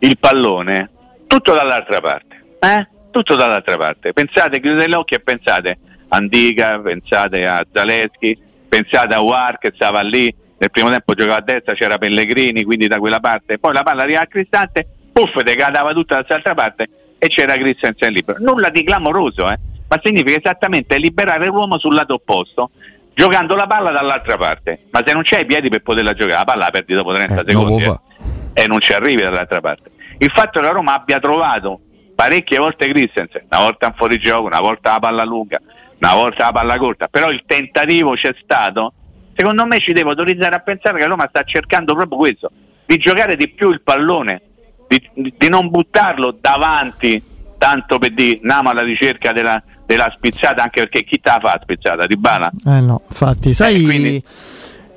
il 0.00 0.18
pallone 0.18 0.90
tutto 1.26 1.54
dall'altra 1.54 2.00
parte, 2.00 2.44
eh? 2.60 2.86
Tutto 3.10 3.34
dall'altra 3.34 3.76
parte. 3.76 4.12
Pensate, 4.12 4.60
chiudete 4.60 4.88
gli 4.88 4.92
occhi 4.92 5.14
e 5.14 5.20
pensate 5.20 5.78
a 6.08 6.16
Andica, 6.16 6.78
pensate 6.78 7.46
a 7.46 7.64
Zaleschi, 7.72 8.38
pensate 8.68 9.14
a 9.14 9.20
War 9.20 9.58
che 9.58 9.72
stava 9.74 10.02
lì, 10.02 10.32
nel 10.58 10.70
primo 10.70 10.90
tempo 10.90 11.14
giocava 11.14 11.38
a 11.38 11.42
destra, 11.42 11.74
c'era 11.74 11.98
Pellegrini, 11.98 12.62
quindi 12.62 12.86
da 12.86 12.98
quella 12.98 13.20
parte, 13.20 13.58
poi 13.58 13.72
la 13.72 13.82
palla 13.82 14.02
arriva 14.02 14.20
al 14.20 14.28
Cristante, 14.28 14.86
puff, 15.12 15.40
decadava 15.40 15.92
tutta 15.92 16.20
dall'altra 16.20 16.54
parte 16.54 16.88
e 17.26 17.28
c'era 17.28 17.56
Christensen 17.56 18.12
libero. 18.12 18.38
Nulla 18.40 18.70
di 18.70 18.82
clamoroso, 18.82 19.50
eh? 19.50 19.58
ma 19.88 20.00
significa 20.02 20.38
esattamente 20.38 20.98
liberare 20.98 21.46
l'uomo 21.46 21.78
sul 21.78 21.94
lato 21.94 22.14
opposto, 22.14 22.70
giocando 23.14 23.54
la 23.54 23.66
palla 23.66 23.90
dall'altra 23.90 24.36
parte. 24.36 24.86
Ma 24.90 25.02
se 25.04 25.12
non 25.12 25.22
c'hai 25.24 25.42
i 25.42 25.46
piedi 25.46 25.68
per 25.68 25.82
poterla 25.82 26.12
giocare, 26.12 26.38
la 26.38 26.44
palla 26.44 26.64
la 26.64 26.70
perdi 26.70 26.94
dopo 26.94 27.12
30 27.12 27.34
Eh, 27.34 27.44
secondi 27.46 27.84
eh, 27.84 28.62
e 28.62 28.66
non 28.66 28.80
ci 28.80 28.92
arrivi 28.92 29.22
dall'altra 29.22 29.60
parte. 29.60 29.90
Il 30.18 30.30
fatto 30.30 30.60
che 30.60 30.66
la 30.66 30.72
Roma 30.72 30.94
abbia 30.94 31.20
trovato 31.20 31.80
parecchie 32.14 32.58
volte 32.58 32.88
Christensen, 32.88 33.46
una 33.50 33.60
volta 33.60 33.88
in 33.88 33.94
fuorigioco, 33.94 34.46
una 34.46 34.60
volta 34.60 34.92
la 34.92 34.98
palla 34.98 35.24
lunga, 35.24 35.60
una 35.98 36.14
volta 36.14 36.46
la 36.46 36.52
palla 36.52 36.78
corta, 36.78 37.08
però 37.08 37.30
il 37.30 37.42
tentativo 37.46 38.14
c'è 38.14 38.34
stato, 38.42 38.94
secondo 39.34 39.66
me 39.66 39.78
ci 39.80 39.92
deve 39.92 40.10
autorizzare 40.10 40.54
a 40.54 40.60
pensare 40.60 40.96
che 40.96 41.02
la 41.02 41.10
Roma 41.10 41.26
sta 41.28 41.42
cercando 41.42 41.94
proprio 41.94 42.18
questo, 42.18 42.50
di 42.86 42.96
giocare 42.96 43.36
di 43.36 43.48
più 43.50 43.70
il 43.70 43.82
pallone, 43.82 44.40
di, 44.88 45.34
di 45.36 45.48
non 45.48 45.68
buttarlo 45.70 46.36
davanti, 46.40 47.22
tanto 47.58 47.98
per 47.98 48.12
dire 48.12 48.38
andiamo 48.42 48.70
alla 48.70 48.82
ricerca 48.82 49.32
della, 49.32 49.62
della 49.84 50.12
spizzata, 50.14 50.62
anche 50.62 50.80
perché 50.80 51.04
chi 51.04 51.20
te 51.20 51.30
la 51.30 51.38
fa 51.40 51.54
la 51.54 51.60
spizzata? 51.62 52.06
Di 52.06 52.16
Bala? 52.16 52.50
Eh 52.66 52.80
no, 52.80 53.02
infatti, 53.08 53.54
sai, 53.54 53.82
quindi- 53.82 54.22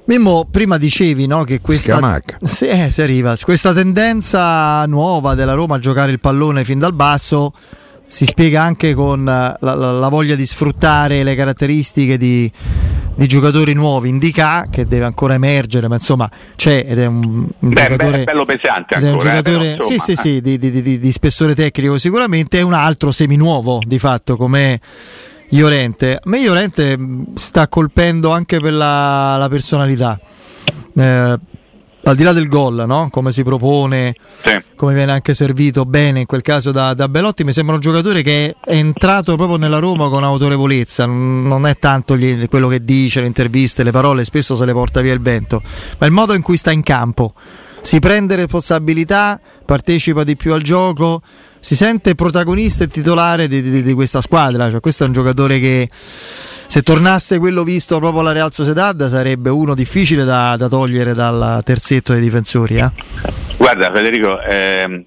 Mimmo, 0.10 0.48
prima 0.50 0.80
dicevi 0.80 1.28
no, 1.28 1.44
che 1.44 1.62
questa. 1.62 2.00
Sì, 2.42 2.66
eh, 2.66 2.90
si 2.90 3.04
arriva. 3.04 3.36
questa 3.40 3.74
tendenza 3.74 4.84
nuova 4.88 5.36
della 5.36 5.54
Roma 5.54 5.76
a 5.76 5.80
giocare 5.80 6.12
il 6.12 6.20
pallone 6.20 6.64
fin 6.64 6.80
dal 6.80 6.94
basso 6.94 7.54
si 8.12 8.26
spiega 8.26 8.64
anche 8.64 8.96
con 8.96 9.20
eh, 9.22 9.56
la, 9.60 9.74
la- 9.76 9.92
la 9.92 10.08
voglia 10.10 10.34
di 10.34 10.44
sfruttare 10.46 11.22
le 11.22 11.36
caratteristiche 11.36 12.18
di, 12.18 12.52
di 13.14 13.28
giocatori 13.28 13.74
nuovi. 13.74 14.10
Indica 14.10 14.66
che 14.70 14.88
deve 14.88 15.06
ancora 15.06 15.36
emergere, 15.36 15.88
ma 15.88 15.94
insomma 15.96 16.28
c'è 16.56 16.86
ed 16.88 16.98
è 16.98 17.06
un, 17.06 17.24
un 17.60 17.70
Beh, 17.70 17.82
giocatore. 17.90 18.24
bello 18.24 18.46
pesante 18.46 18.96
ed 18.96 19.04
è 19.04 19.08
un 19.08 19.14
ancora, 19.14 19.32
eh, 19.32 19.36
giocatore 19.44 19.76
però, 19.76 19.86
sì, 19.90 19.98
sì, 20.00 20.16
sì, 20.16 20.42
di, 20.42 20.58
di- 20.58 20.82
di- 20.82 21.00
di 21.00 21.12
spessore 21.12 21.54
tecnico 21.54 22.00
sicuramente. 22.00 22.58
È 22.58 22.62
un 22.62 22.74
altro 22.74 23.12
seminuovo 23.12 23.80
di 23.86 24.00
fatto 24.00 24.36
come 24.38 24.80
Iorente. 25.50 26.16
A 26.16 26.22
me 26.26 26.40
Iorente 26.40 26.98
mh, 26.98 27.36
sta 27.36 27.68
colpendo 27.68 28.32
anche 28.32 28.60
per 28.60 28.74
la, 28.74 29.38
la 29.38 29.50
personalità. 29.50 30.20
Eh, 30.96 31.38
al 32.04 32.16
di 32.16 32.24
là 32.24 32.34
del 32.34 32.48
gol, 32.48 32.86
no? 32.88 33.10
come 33.12 33.32
si 33.32 33.44
propone, 33.44 34.16
Sì. 34.42 34.58
come 34.76 34.94
viene 34.94 35.12
anche 35.12 35.34
servito 35.34 35.86
bene 35.86 36.22
in 36.22 36.26
quel 36.26 36.42
caso 36.42 36.72
da, 36.72 36.94
da 36.94 37.08
Belotti, 37.10 37.44
mi 37.44 37.54
sembra 37.54 37.76
un 37.76 37.82
giocatore 37.82 38.22
che 38.22 38.56
è 38.64 38.74
entrato 38.76 39.36
proprio 39.36 39.58
nella 39.58 39.80
Roma 39.80 40.10
con 40.10 40.24
autorevolezza, 40.24 41.06
non 41.06 41.68
è 41.68 41.78
tanto 41.78 42.16
gli- 42.18 42.48
quello 42.48 42.68
che 42.68 42.84
dice, 42.84 43.22
le 43.22 43.28
interviste, 43.28 43.84
le 43.84 43.92
parole, 43.92 44.24
spesso 44.24 44.56
se 44.56 44.66
le 44.66 44.74
porta 44.74 45.02
via 45.02 45.14
il 45.14 45.22
vento, 45.22 45.62
ma 46.00 46.06
il 46.08 46.12
modo 46.14 46.34
in 46.34 46.42
cui 46.42 46.58
sta 46.58 46.72
in 46.72 46.82
campo. 46.84 47.34
Si 47.82 48.00
prende 48.00 48.36
responsabilità, 48.36 49.40
partecipa 49.66 50.24
di 50.24 50.36
più 50.36 50.54
al 50.54 50.62
gioco, 50.62 51.22
si 51.60 51.76
sente 51.76 52.16
protagonista 52.16 52.84
e 52.84 52.88
titolare 52.88 53.48
di, 53.48 53.62
di- 53.62 53.82
di 53.84 53.94
questa 53.94 54.22
squadra. 54.22 54.70
Cioè, 54.72 54.80
questo 54.80 55.04
è 55.04 55.08
un 55.08 55.14
giocatore 55.14 55.60
che 55.60 55.90
se 55.92 56.82
tornasse 56.82 57.40
quello 57.40 57.64
visto 57.64 57.98
proprio 58.00 58.22
alla 58.22 58.32
Real 58.32 58.52
Sociedad 58.54 59.08
sarebbe 59.08 59.50
uno 59.50 59.74
difficile 59.76 60.24
da, 60.24 60.56
da 60.58 60.68
togliere 60.68 61.14
dal 61.14 61.62
terzetto 61.64 62.14
dei 62.14 62.22
difensori. 62.22 62.78
eh. 62.78 62.92
Guarda 63.58 63.90
Federico, 63.92 64.40
ehm, 64.42 65.04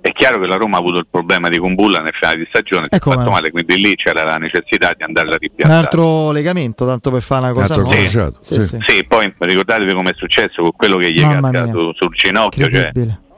è 0.00 0.12
chiaro 0.12 0.38
che 0.38 0.46
la 0.46 0.56
Roma 0.56 0.76
ha 0.76 0.80
avuto 0.80 0.98
il 0.98 1.06
problema 1.10 1.48
di 1.48 1.56
Kumbulla 1.58 2.00
nel 2.00 2.12
finale 2.12 2.36
di 2.36 2.44
stagione, 2.46 2.82
si 2.82 2.88
è 2.90 2.96
Ecco, 2.96 3.10
fatto 3.12 3.24
ma- 3.30 3.36
male, 3.36 3.50
quindi 3.50 3.76
lì 3.80 3.94
c'era 3.94 4.22
la 4.24 4.36
necessità 4.36 4.92
di 4.94 5.02
andarla 5.02 5.30
a 5.30 5.34
Un 5.34 5.38
ripiazzare. 5.40 5.78
altro 5.78 6.30
legamento, 6.30 6.84
tanto 6.84 7.10
per 7.10 7.22
fare 7.22 7.44
una 7.44 7.52
cosa 7.54 7.76
nuova. 7.76 7.94
Sì, 7.96 8.08
sì. 8.40 8.60
sì. 8.60 8.78
Sì, 8.86 9.04
poi 9.08 9.32
ricordatevi 9.38 9.94
come 9.94 10.10
è 10.10 10.14
successo 10.14 10.60
con 10.60 10.72
quello 10.76 10.98
che 10.98 11.10
gli 11.12 11.20
è 11.20 11.22
cascato 11.40 11.50
mia. 11.82 11.92
sul 11.94 12.14
ginocchio, 12.14 12.68
cioè. 12.68 12.90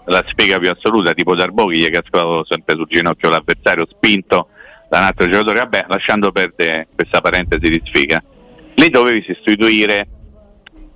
La 0.07 0.25
spiega 0.27 0.59
più 0.59 0.71
assoluta, 0.71 1.13
tipo 1.13 1.35
Darbo 1.35 1.67
che 1.67 1.77
gli 1.77 1.85
è 1.85 1.91
cascato 1.91 2.45
sempre 2.49 2.75
sul 2.75 2.87
ginocchio 2.89 3.29
l'avversario, 3.29 3.87
spinto 3.89 4.49
da 4.89 4.99
un 4.99 5.05
altro 5.05 5.29
giocatore, 5.29 5.59
vabbè, 5.59 5.87
lasciando 5.89 6.31
perdere 6.33 6.89
questa 6.95 7.21
parentesi 7.21 7.69
di 7.69 7.83
sfiga. 7.85 8.23
Lì 8.75 8.89
dovevi 8.89 9.23
sostituire 9.27 10.07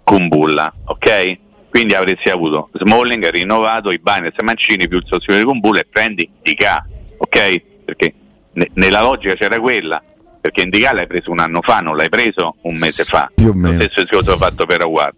Kumbulla, 0.04 0.72
ok? 0.84 1.38
Quindi 1.70 1.94
avresti 1.94 2.28
avuto 2.30 2.68
Smalling 2.72 3.28
rinnovato, 3.30 3.90
Ibanez 3.90 4.32
e 4.36 4.42
Mancini 4.42 4.88
più 4.88 4.98
il 4.98 5.04
sostituto 5.06 5.38
di 5.38 5.44
Kumbulla 5.44 5.80
e 5.80 5.86
prendi 5.90 6.28
Dica, 6.42 6.84
ok? 7.16 7.62
Perché 7.84 8.14
ne- 8.52 8.70
nella 8.74 9.02
logica 9.02 9.34
c'era 9.34 9.58
quella, 9.60 10.02
perché 10.40 10.62
Indica 10.62 10.92
l'hai 10.92 11.06
preso 11.06 11.30
un 11.30 11.38
anno 11.38 11.62
fa, 11.62 11.78
non 11.78 11.96
l'hai 11.96 12.08
preso 12.08 12.56
un 12.62 12.76
mese 12.78 13.04
fa. 13.04 13.30
più 13.34 13.48
o 13.48 13.54
meno. 13.54 13.76
Lo 13.76 13.82
stesso 13.82 14.00
discorso 14.02 14.36
fatto 14.36 14.66
per 14.66 14.80
Aguard. 14.82 15.14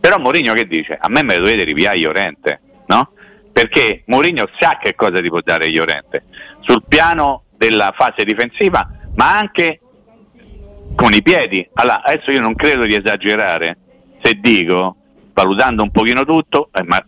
Però 0.00 0.18
Mourinho 0.18 0.52
che 0.52 0.66
dice? 0.66 0.98
A 1.00 1.08
me 1.08 1.22
me 1.22 1.34
lo 1.36 1.40
dovete 1.44 1.64
ripiare 1.64 1.96
Iorente, 1.96 2.60
no? 2.88 3.12
Perché 3.52 4.02
Mourinho 4.06 4.48
sa 4.58 4.78
che 4.80 4.94
cosa 4.94 5.20
ti 5.20 5.28
può 5.28 5.40
dare 5.42 5.68
Iorente 5.68 6.24
sul 6.60 6.82
piano 6.86 7.44
della 7.56 7.92
fase 7.96 8.24
difensiva, 8.24 8.88
ma 9.14 9.36
anche 9.38 9.80
con 10.94 11.12
i 11.12 11.22
piedi. 11.22 11.66
Allora, 11.74 12.02
adesso 12.04 12.30
io 12.30 12.40
non 12.40 12.54
credo 12.54 12.84
di 12.84 12.94
esagerare 12.94 13.78
se 14.22 14.34
dico, 14.40 14.96
valutando 15.32 15.82
un 15.82 15.90
pochino 15.90 16.24
tutto, 16.24 16.70
eh, 16.72 16.82
ma 16.84 17.04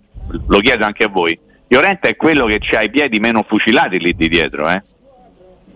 lo 0.47 0.59
chiedo 0.61 0.85
anche 0.85 1.05
a 1.05 1.09
voi, 1.09 1.39
Iorente 1.69 2.09
è 2.09 2.17
quello 2.17 2.47
che 2.47 2.61
ha 2.77 2.83
i 2.83 2.91
piedi 2.91 3.19
meno 3.21 3.45
fucilati 3.47 3.99
lì 3.99 4.15
di 4.15 4.29
dietro, 4.29 4.69
eh? 4.69 4.83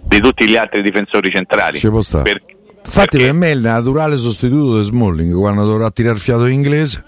di 0.07 0.21
tutti 0.21 0.47
gli 0.49 0.57
altri 0.57 0.83
difensori 0.83 1.31
centrali. 1.31 1.79
Ci 1.79 1.89
può 1.89 2.01
stare. 2.01 2.25
Per- 2.25 2.43
Infatti 2.85 3.17
perché- 3.17 3.25
per 3.27 3.33
me 3.35 3.47
è 3.49 3.55
il 3.55 3.61
naturale 3.61 4.17
sostituto 4.17 4.77
di 4.77 4.83
Smalling 4.83 5.35
quando 5.35 5.65
dovrà 5.65 5.91
tirare 5.91 6.19
fiato 6.19 6.47
in 6.47 6.53
inglese. 6.55 7.03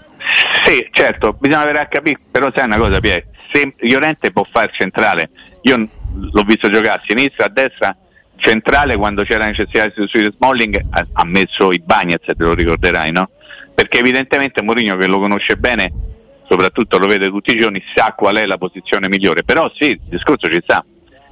Sì, 0.67 0.85
certo, 0.91 1.31
bisogna 1.31 1.61
avere 1.61 1.79
a 1.79 1.85
capire, 1.85 2.19
però 2.29 2.51
sai 2.53 2.65
una 2.65 2.75
cosa 2.77 2.99
Pier, 2.99 3.25
se 3.53 3.73
Llorente 3.77 4.33
può 4.33 4.43
fare 4.43 4.69
centrale, 4.73 5.29
io 5.61 5.77
l'ho 5.77 6.43
visto 6.43 6.67
giocare 6.69 6.99
a 6.99 7.01
sinistra, 7.05 7.45
a 7.45 7.49
destra, 7.49 7.95
centrale 8.35 8.97
quando 8.97 9.23
c'era 9.23 9.45
necessità 9.45 9.85
di 9.85 9.93
sostituire 9.95 10.33
Smalling 10.35 10.85
ha, 10.89 11.07
ha 11.13 11.23
messo 11.23 11.71
i 11.71 11.79
Bagnets, 11.79 12.25
te 12.25 12.35
lo 12.37 12.53
ricorderai, 12.53 13.13
no? 13.13 13.29
Perché 13.73 13.99
evidentemente 13.99 14.61
Mourinho 14.61 14.97
che 14.97 15.07
lo 15.07 15.19
conosce 15.19 15.55
bene, 15.55 15.89
soprattutto 16.49 16.97
lo 16.97 17.07
vede 17.07 17.29
tutti 17.29 17.53
i 17.53 17.57
giorni, 17.57 17.81
sa 17.95 18.13
qual 18.13 18.35
è 18.35 18.45
la 18.45 18.57
posizione 18.57 19.07
migliore, 19.07 19.45
però 19.45 19.71
sì, 19.73 19.91
il 19.91 20.01
discorso 20.09 20.49
ci 20.49 20.59
sta, 20.61 20.83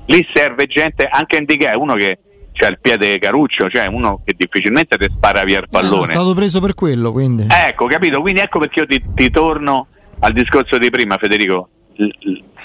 lì 0.06 0.26
serve 0.34 0.66
gente, 0.66 1.10
anche 1.12 1.36
Indica 1.36 1.72
è 1.72 1.76
uno 1.76 1.96
che 1.96 2.20
c'ha 2.58 2.68
il 2.68 2.80
piede 2.80 3.20
caruccio, 3.20 3.70
cioè 3.70 3.86
uno 3.88 4.22
che 4.24 4.34
difficilmente 4.38 4.98
ti 4.98 5.08
spara 5.14 5.44
via 5.44 5.60
il 5.60 5.68
pallone. 5.70 6.02
Eh, 6.04 6.06
è 6.06 6.08
stato 6.08 6.34
preso 6.34 6.62
per 6.62 6.74
quello, 6.74 7.12
quindi. 7.12 7.46
Ecco, 7.50 7.86
capito? 7.88 8.22
Quindi 8.22 8.40
ecco 8.40 8.60
perché 8.60 8.80
io 8.80 8.86
ti, 8.88 9.04
ti 9.14 9.30
torno 9.30 9.88
al 10.20 10.32
discorso 10.32 10.78
di 10.78 10.90
prima, 10.90 11.18
Federico. 11.18 11.70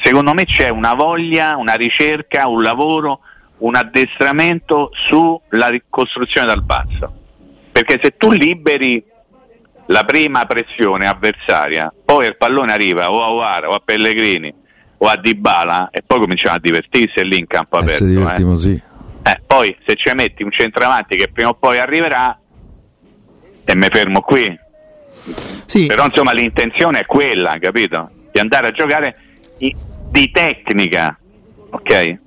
Secondo 0.02 0.32
me 0.32 0.44
c'è 0.44 0.68
una 0.70 0.94
voglia, 0.94 1.56
una 1.56 1.74
ricerca, 1.74 2.46
un 2.48 2.62
lavoro, 2.62 3.20
un 3.58 3.74
addestramento 3.74 4.90
sulla 5.08 5.68
ricostruzione 5.68 6.46
dal 6.46 6.62
basso. 6.62 7.12
Perché 7.72 7.98
se 8.02 8.16
tu 8.16 8.30
liberi 8.30 9.02
la 9.86 10.04
prima 10.04 10.46
pressione 10.46 11.06
avversaria, 11.06 11.92
poi 12.04 12.26
il 12.26 12.36
pallone 12.36 12.72
arriva 12.72 13.10
o 13.10 13.22
a 13.22 13.30
Oara 13.32 13.68
o 13.68 13.74
a 13.74 13.82
Pellegrini 13.84 14.52
o 14.98 15.06
a 15.06 15.16
Dybala 15.16 15.88
e 15.90 16.02
poi 16.06 16.20
cominciamo 16.20 16.56
a 16.56 16.58
divertirsi 16.60 17.24
lì 17.26 17.38
in 17.38 17.46
campo 17.46 17.76
Eh, 17.78 17.82
aperto. 17.82 18.04
se 18.04 18.06
divertimo, 18.06 18.52
eh. 18.52 18.56
sì. 18.56 18.82
Eh, 19.22 19.40
poi 19.46 19.76
se 19.86 19.96
ci 19.96 20.10
metti 20.14 20.42
un 20.42 20.50
centravanti 20.50 21.16
che 21.16 21.28
prima 21.28 21.50
o 21.50 21.54
poi 21.54 21.78
arriverà 21.78 22.38
e 23.64 23.76
mi 23.76 23.86
fermo 23.90 24.20
qui. 24.22 24.58
Sì, 25.66 25.86
Però 25.86 26.06
insomma 26.06 26.32
l'intenzione 26.32 27.00
è 27.00 27.06
quella, 27.06 27.58
capito? 27.58 28.10
Di 28.32 28.40
andare 28.40 28.68
a 28.68 28.70
giocare 28.70 29.16
di 29.58 30.30
tecnica, 30.30 31.16
ok? 31.70 32.18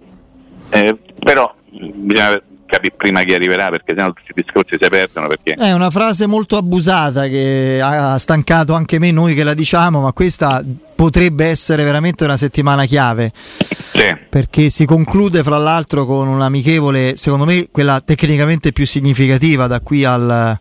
Eh, 0.69 0.97
però 1.19 1.53
bisogna 1.69 2.41
capire 2.73 2.95
prima 2.97 3.21
chi 3.23 3.33
arriverà 3.33 3.69
perché 3.69 3.93
sennò 3.95 4.11
tutti 4.11 4.31
i 4.35 4.41
discorsi 4.41 4.77
si 4.79 4.89
perdono 4.89 5.27
perché 5.27 5.53
è 5.53 5.71
una 5.73 5.89
frase 5.91 6.25
molto 6.25 6.57
abusata 6.57 7.27
che 7.27 7.79
ha 7.81 8.17
stancato 8.17 8.73
anche 8.73 8.97
me, 8.99 9.11
noi 9.11 9.35
che 9.35 9.43
la 9.43 9.53
diciamo, 9.53 10.01
ma 10.01 10.11
questa 10.13 10.63
potrebbe 10.95 11.45
essere 11.45 11.83
veramente 11.83 12.23
una 12.23 12.37
settimana 12.37 12.85
chiave. 12.85 13.31
sì, 13.35 14.15
perché 14.29 14.69
si 14.69 14.85
conclude 14.85 15.43
fra 15.43 15.57
l'altro 15.57 16.05
con 16.05 16.27
un'amichevole, 16.27 17.15
secondo 17.15 17.45
me 17.45 17.67
quella 17.71 18.01
tecnicamente 18.03 18.71
più 18.71 18.85
significativa 18.85 19.67
da 19.67 19.79
qui 19.81 20.03
al- 20.03 20.57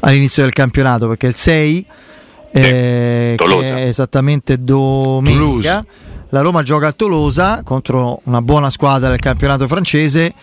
all'inizio 0.00 0.42
del 0.42 0.52
campionato, 0.52 1.08
perché 1.08 1.26
il 1.26 1.36
6 1.36 1.86
eh, 2.52 3.34
che 3.36 3.36
è 3.36 3.86
esattamente 3.86 4.62
domenica. 4.62 5.38
Toulouse. 5.38 5.86
La 6.36 6.42
Roma 6.42 6.62
gioca 6.62 6.88
a 6.88 6.92
Tolosa 6.92 7.62
contro 7.64 8.20
una 8.24 8.42
buona 8.42 8.68
squadra 8.68 9.08
del 9.08 9.18
campionato 9.18 9.66
francese. 9.66 10.34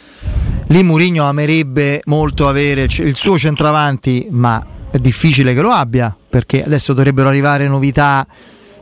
Lì 0.70 0.82
Mourinho 0.82 1.24
amerebbe 1.24 2.02
molto 2.06 2.48
avere 2.48 2.88
il 2.90 3.16
suo 3.16 3.38
centravanti, 3.38 4.26
ma 4.32 4.66
è 4.90 4.98
difficile 4.98 5.54
che 5.54 5.62
lo 5.62 5.70
abbia 5.70 6.16
perché 6.28 6.64
adesso 6.64 6.94
dovrebbero 6.94 7.30
arrivare 7.30 7.68
novità 7.68 8.26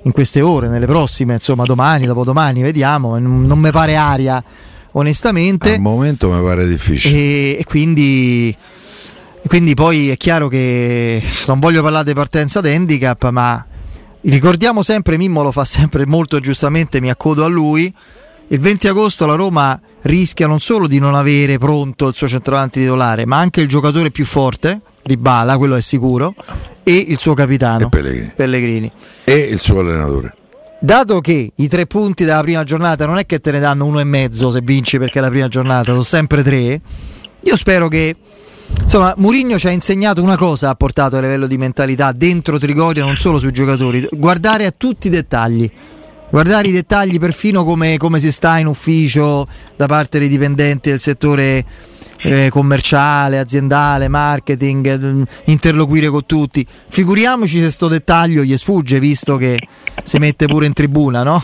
in 0.03 0.13
queste 0.13 0.39
ore, 0.39 0.69
nelle 0.69 0.85
prossime, 0.85 1.33
insomma 1.33 1.65
domani, 1.65 2.05
dopodomani, 2.05 2.61
vediamo. 2.61 3.19
Non, 3.19 3.45
non 3.45 3.59
mi 3.59 3.71
pare 3.71 3.97
aria, 3.97 4.41
onestamente. 4.93 5.73
Al 5.73 5.81
momento 5.81 6.31
mi 6.31 6.41
pare 6.41 6.65
difficile. 6.65 7.13
E, 7.13 7.57
e 7.59 7.63
quindi, 7.65 8.55
quindi 9.47 9.73
poi 9.73 10.11
è 10.11 10.15
chiaro 10.15 10.47
che 10.47 11.21
non 11.47 11.59
voglio 11.59 11.81
parlare 11.81 12.05
di 12.05 12.13
partenza 12.13 12.61
d'handicap, 12.61 13.29
ma 13.31 13.65
ricordiamo 14.29 14.83
sempre, 14.83 15.17
Mimmo 15.17 15.41
lo 15.41 15.51
fa 15.51 15.65
sempre 15.65 16.05
molto 16.05 16.39
giustamente, 16.39 17.01
mi 17.01 17.09
accodo 17.09 17.43
a 17.43 17.47
lui. 17.47 17.93
Il 18.47 18.59
20 18.59 18.87
agosto 18.89 19.25
la 19.25 19.35
Roma 19.35 19.79
rischia 20.01 20.45
non 20.45 20.59
solo 20.59 20.87
di 20.87 20.99
non 20.99 21.15
avere 21.15 21.57
pronto 21.57 22.07
il 22.07 22.15
suo 22.15 22.27
centravanti 22.27 22.81
titolare, 22.81 23.25
ma 23.25 23.37
anche 23.37 23.61
il 23.61 23.67
giocatore 23.67 24.11
più 24.11 24.25
forte 24.25 24.81
di 25.03 25.17
Bala, 25.17 25.57
quello 25.57 25.75
è 25.75 25.81
sicuro, 25.81 26.33
e 26.83 26.93
il 26.95 27.17
suo 27.17 27.33
capitano 27.33 27.85
E 27.85 27.89
Pellegrini. 27.89 28.31
Pellegrini. 28.35 28.91
E 29.23 29.35
il 29.35 29.59
suo 29.59 29.79
allenatore. 29.79 30.35
Dato 30.79 31.21
che 31.21 31.51
i 31.55 31.67
tre 31.67 31.85
punti 31.85 32.25
della 32.25 32.41
prima 32.41 32.63
giornata 32.63 33.05
non 33.05 33.19
è 33.19 33.25
che 33.25 33.39
te 33.39 33.51
ne 33.51 33.59
danno 33.59 33.85
uno 33.85 33.99
e 33.99 34.03
mezzo 34.03 34.51
se 34.51 34.61
vinci 34.63 34.97
perché 34.97 35.19
è 35.19 35.21
la 35.21 35.29
prima 35.29 35.47
giornata, 35.47 35.91
sono 35.91 36.03
sempre 36.03 36.43
tre. 36.43 36.81
Io 37.43 37.55
spero 37.55 37.87
che 37.87 38.15
insomma 38.81 39.13
Mourinho 39.17 39.57
ci 39.57 39.67
ha 39.67 39.71
insegnato 39.71 40.21
una 40.21 40.37
cosa, 40.37 40.69
ha 40.69 40.75
portato 40.75 41.17
a 41.17 41.21
livello 41.21 41.47
di 41.47 41.57
mentalità 41.57 42.11
dentro 42.11 42.57
Trigoria, 42.57 43.03
non 43.03 43.17
solo 43.17 43.39
sui 43.39 43.51
giocatori, 43.51 44.07
guardare 44.11 44.65
a 44.65 44.73
tutti 44.75 45.07
i 45.07 45.09
dettagli. 45.09 45.69
Guardare 46.29 46.69
i 46.69 46.71
dettagli 46.71 47.19
perfino 47.19 47.65
come, 47.65 47.97
come 47.97 48.17
si 48.17 48.31
sta 48.31 48.57
in 48.57 48.67
ufficio 48.67 49.45
da 49.75 49.85
parte 49.87 50.17
dei 50.17 50.29
dipendenti 50.29 50.89
del 50.89 51.01
settore 51.01 51.65
eh, 52.19 52.47
commerciale, 52.49 53.37
aziendale, 53.37 54.07
marketing, 54.07 54.85
eh, 54.87 55.25
interloquire 55.51 56.07
con 56.07 56.25
tutti. 56.25 56.65
Figuriamoci 56.87 57.59
se 57.59 57.69
sto 57.69 57.89
dettaglio 57.89 58.43
gli 58.43 58.55
sfugge, 58.57 59.01
visto 59.01 59.35
che 59.35 59.59
si 60.03 60.19
mette 60.19 60.45
pure 60.45 60.67
in 60.67 60.73
tribuna, 60.73 61.21
no? 61.23 61.43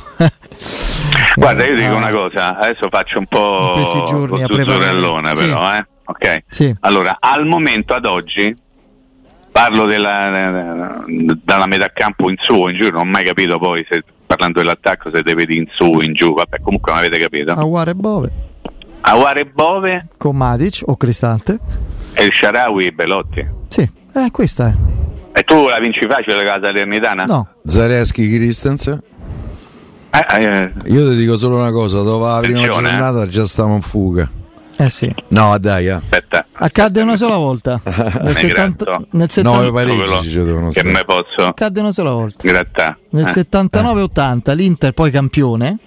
Guarda, 1.35 1.65
io 1.65 1.75
dico 1.75 1.89
Ah, 1.89 1.95
una 1.95 2.09
cosa, 2.09 2.57
adesso 2.57 2.87
faccio 2.89 3.17
un 3.17 3.23
In 3.23 3.27
po' 3.27 3.71
questi 3.75 4.03
giorni 4.05 4.41
a 4.43 4.47
preparare. 4.47 5.33
però, 5.35 5.75
eh? 5.75 5.87
Ok. 6.09 6.43
Sì. 6.49 6.73
Allora, 6.81 7.17
al 7.19 7.45
momento 7.45 7.93
ad 7.93 8.05
oggi 8.05 8.55
parlo 9.51 9.85
della, 9.85 11.03
dalla 11.43 11.65
metà 11.67 11.91
campo 11.93 12.29
in 12.29 12.35
su 12.39 12.53
o 12.53 12.69
in 12.69 12.77
giù, 12.77 12.89
non 12.89 13.01
ho 13.01 13.05
mai 13.05 13.25
capito 13.25 13.57
poi 13.59 13.85
se 13.89 14.03
parlando 14.25 14.59
dell'attacco 14.59 15.09
se 15.13 15.23
te 15.23 15.33
vedi 15.33 15.57
in 15.57 15.65
su 15.71 15.83
o 15.83 16.01
in 16.03 16.13
giù, 16.13 16.33
vabbè, 16.33 16.61
comunque 16.61 16.91
non 16.91 17.01
avete 17.01 17.17
capito. 17.19 17.51
Aguare 17.53 17.91
e 17.91 17.95
Bove 17.95 18.31
Aware 19.01 19.45
Bove 19.45 20.07
con 20.17 20.35
Matic 20.35 20.81
o 20.85 20.97
Cristante. 20.97 21.59
e 22.13 22.25
il 22.25 22.31
Sharawi 22.33 22.91
Belotti. 22.91 23.47
Sì, 23.69 23.81
eh, 24.13 24.31
questa 24.31 24.67
è. 24.67 24.75
E 25.37 25.43
tu 25.43 25.67
la 25.67 25.79
vinci 25.79 26.05
facile 26.09 26.43
la 26.43 26.59
Salernitana? 26.61 27.23
No, 27.25 27.47
Zareschi 27.63 28.27
Christensen. 28.29 29.01
Eh, 30.09 30.25
eh, 30.43 30.71
Io 30.85 31.09
ti 31.09 31.15
dico 31.15 31.37
solo 31.37 31.57
una 31.57 31.71
cosa, 31.71 32.01
dopo 32.01 32.25
la 32.25 32.39
prima 32.39 32.65
eh. 32.65 32.69
giornata 32.69 33.27
già 33.27 33.45
stiamo 33.45 33.75
in 33.75 33.81
fuga. 33.81 34.29
Eh 34.77 34.89
sì. 34.89 35.13
No, 35.29 35.57
dai, 35.59 35.87
eh. 35.87 35.91
aspetta. 35.91 36.45
Accadde 36.53 37.01
una 37.01 37.15
sola 37.17 37.35
volta. 37.37 37.79
Nel, 37.85 38.21
Ne 38.23 38.33
70, 38.33 38.83
gratto. 38.85 39.07
nel 39.11 39.29
70 39.29 39.49
Nove 39.49 39.71
pareggi 39.71 39.95
quello 39.97 40.21
ci 40.21 40.33
devono 40.43 40.65
che 40.67 40.71
stare. 40.79 40.91
me 40.91 41.03
posso 41.03 41.45
accadde 41.47 41.79
una 41.79 41.91
sola 41.91 42.11
volta. 42.11 42.47
grattare. 42.47 42.97
Nel 43.09 43.25
Eh. 43.25 43.45
79-80 43.49 44.53
l'Inter 44.55 44.91
poi 44.93 45.11
campione 45.11 45.77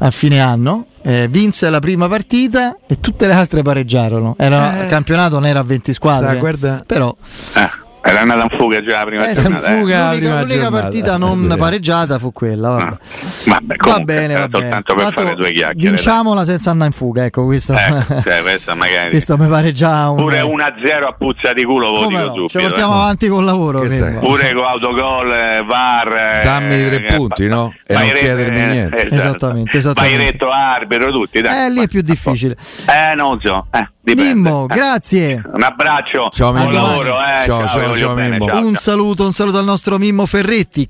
a 0.00 0.10
fine 0.10 0.40
anno 0.40 0.86
eh, 1.02 1.26
vinse 1.28 1.68
la 1.70 1.80
prima 1.80 2.06
partita 2.08 2.76
e 2.86 3.00
tutte 3.00 3.26
le 3.26 3.32
altre 3.32 3.62
pareggiarono. 3.62 4.34
Era, 4.38 4.78
Eh. 4.78 4.82
Il 4.84 4.88
campionato 4.88 5.34
non 5.36 5.46
era 5.46 5.60
a 5.60 5.64
20 5.64 5.92
squadre, 5.94 6.26
Sta, 6.28 6.36
guarda. 6.36 6.82
però 6.86 7.14
Eh, 7.56 7.70
era 8.00 8.20
andata 8.20 8.42
in 8.50 8.58
fuga 8.58 8.82
già 8.82 8.98
la 8.98 9.04
prima 9.04 9.26
eh, 9.28 9.34
giornata. 9.34 9.66
eh. 9.66 9.78
fuga. 9.80 9.98
la 9.98 10.04
l'unica, 10.12 10.18
prima 10.18 10.40
l'unica 10.40 10.54
giornata. 10.62 10.82
partita 10.82 11.16
non 11.18 11.54
pareggiata 11.58 12.18
fu 12.18 12.32
quella. 12.32 12.68
Vabbè. 12.70 12.82
Ah. 12.82 12.98
Vabbè, 13.44 13.66
Va 13.66 13.74
comunque, 13.76 14.04
bene, 14.04 14.32
era 14.32 14.40
va 14.40 14.48
bene. 14.48 14.62
soltanto 14.64 14.94
per 14.94 15.02
Tanto 15.04 15.22
fare 15.22 15.34
due 15.34 15.52
chiacchiere. 15.52 15.88
Vinciamola 15.88 16.44
senza 16.44 16.70
andare 16.70 16.90
in 16.90 16.96
fuga, 16.96 17.24
ecco 17.24 17.44
questo. 17.44 17.72
dai. 17.72 17.88
Eh, 17.88 18.22
cioè, 18.22 18.40
questa 18.42 18.74
magari 18.74 19.10
questo 19.10 19.36
mi 19.38 19.48
pare 19.48 19.72
già 19.72 20.08
un 20.10 20.16
pure 20.16 20.40
1-0 20.40 21.04
a 21.06 21.12
puzza 21.12 21.52
di 21.52 21.64
culo 21.64 21.90
lo 21.90 21.96
Come 22.02 22.08
dico 22.08 22.20
no? 22.20 22.28
subito. 22.34 22.48
Ci 22.48 22.58
portiamo 22.58 22.92
eh. 22.92 22.96
avanti 22.96 23.28
col 23.28 23.44
lavoro. 23.44 23.80
Pure 23.80 24.52
con 24.54 24.64
autogol, 24.64 25.32
eh, 25.32 25.64
VAR. 25.66 26.12
eh, 26.12 26.40
Dammi 26.44 26.74
i 26.74 26.84
tre 26.86 27.06
eh, 27.06 27.14
punti, 27.14 27.46
fa- 27.48 27.54
no? 27.54 27.74
E 27.86 27.94
non 27.94 28.02
re- 28.12 28.18
chiedermi 28.18 28.60
eh, 28.60 28.66
niente. 28.66 28.96
esatto. 29.08 29.14
Esattamente, 29.16 29.76
esattamente. 29.76 30.16
Fai 30.16 30.26
retto 30.26 30.50
arbitro, 30.50 31.10
tutti. 31.10 31.40
Dai. 31.40 31.66
Eh, 31.66 31.70
lì 31.70 31.82
è 31.82 31.88
più 31.88 32.00
difficile. 32.00 32.56
Eh, 32.86 33.14
non 33.14 33.38
so. 33.42 33.66
Eh, 33.72 33.88
dipende. 34.14 34.34
Mimmo, 34.34 34.66
Eh. 34.68 34.74
grazie. 34.74 35.42
Un 35.52 35.62
abbraccio. 35.62 36.28
Ciao, 36.30 36.52
Buon 36.52 36.68
Mimmo. 36.68 36.82
lavoro, 36.86 37.18
eh. 37.20 37.44
Ciao, 37.46 37.66
ciao, 37.66 37.96
ciao, 37.96 38.14
bene, 38.14 38.30
Mimmo. 38.38 38.46
ciao, 38.46 38.58
Un 38.58 38.72
ciao. 38.74 38.82
saluto, 38.82 39.24
un 39.24 39.32
saluto 39.32 39.58
al 39.58 39.64
nostro 39.64 39.96
Mimmo 39.98 40.26
Ferretti. 40.26 40.86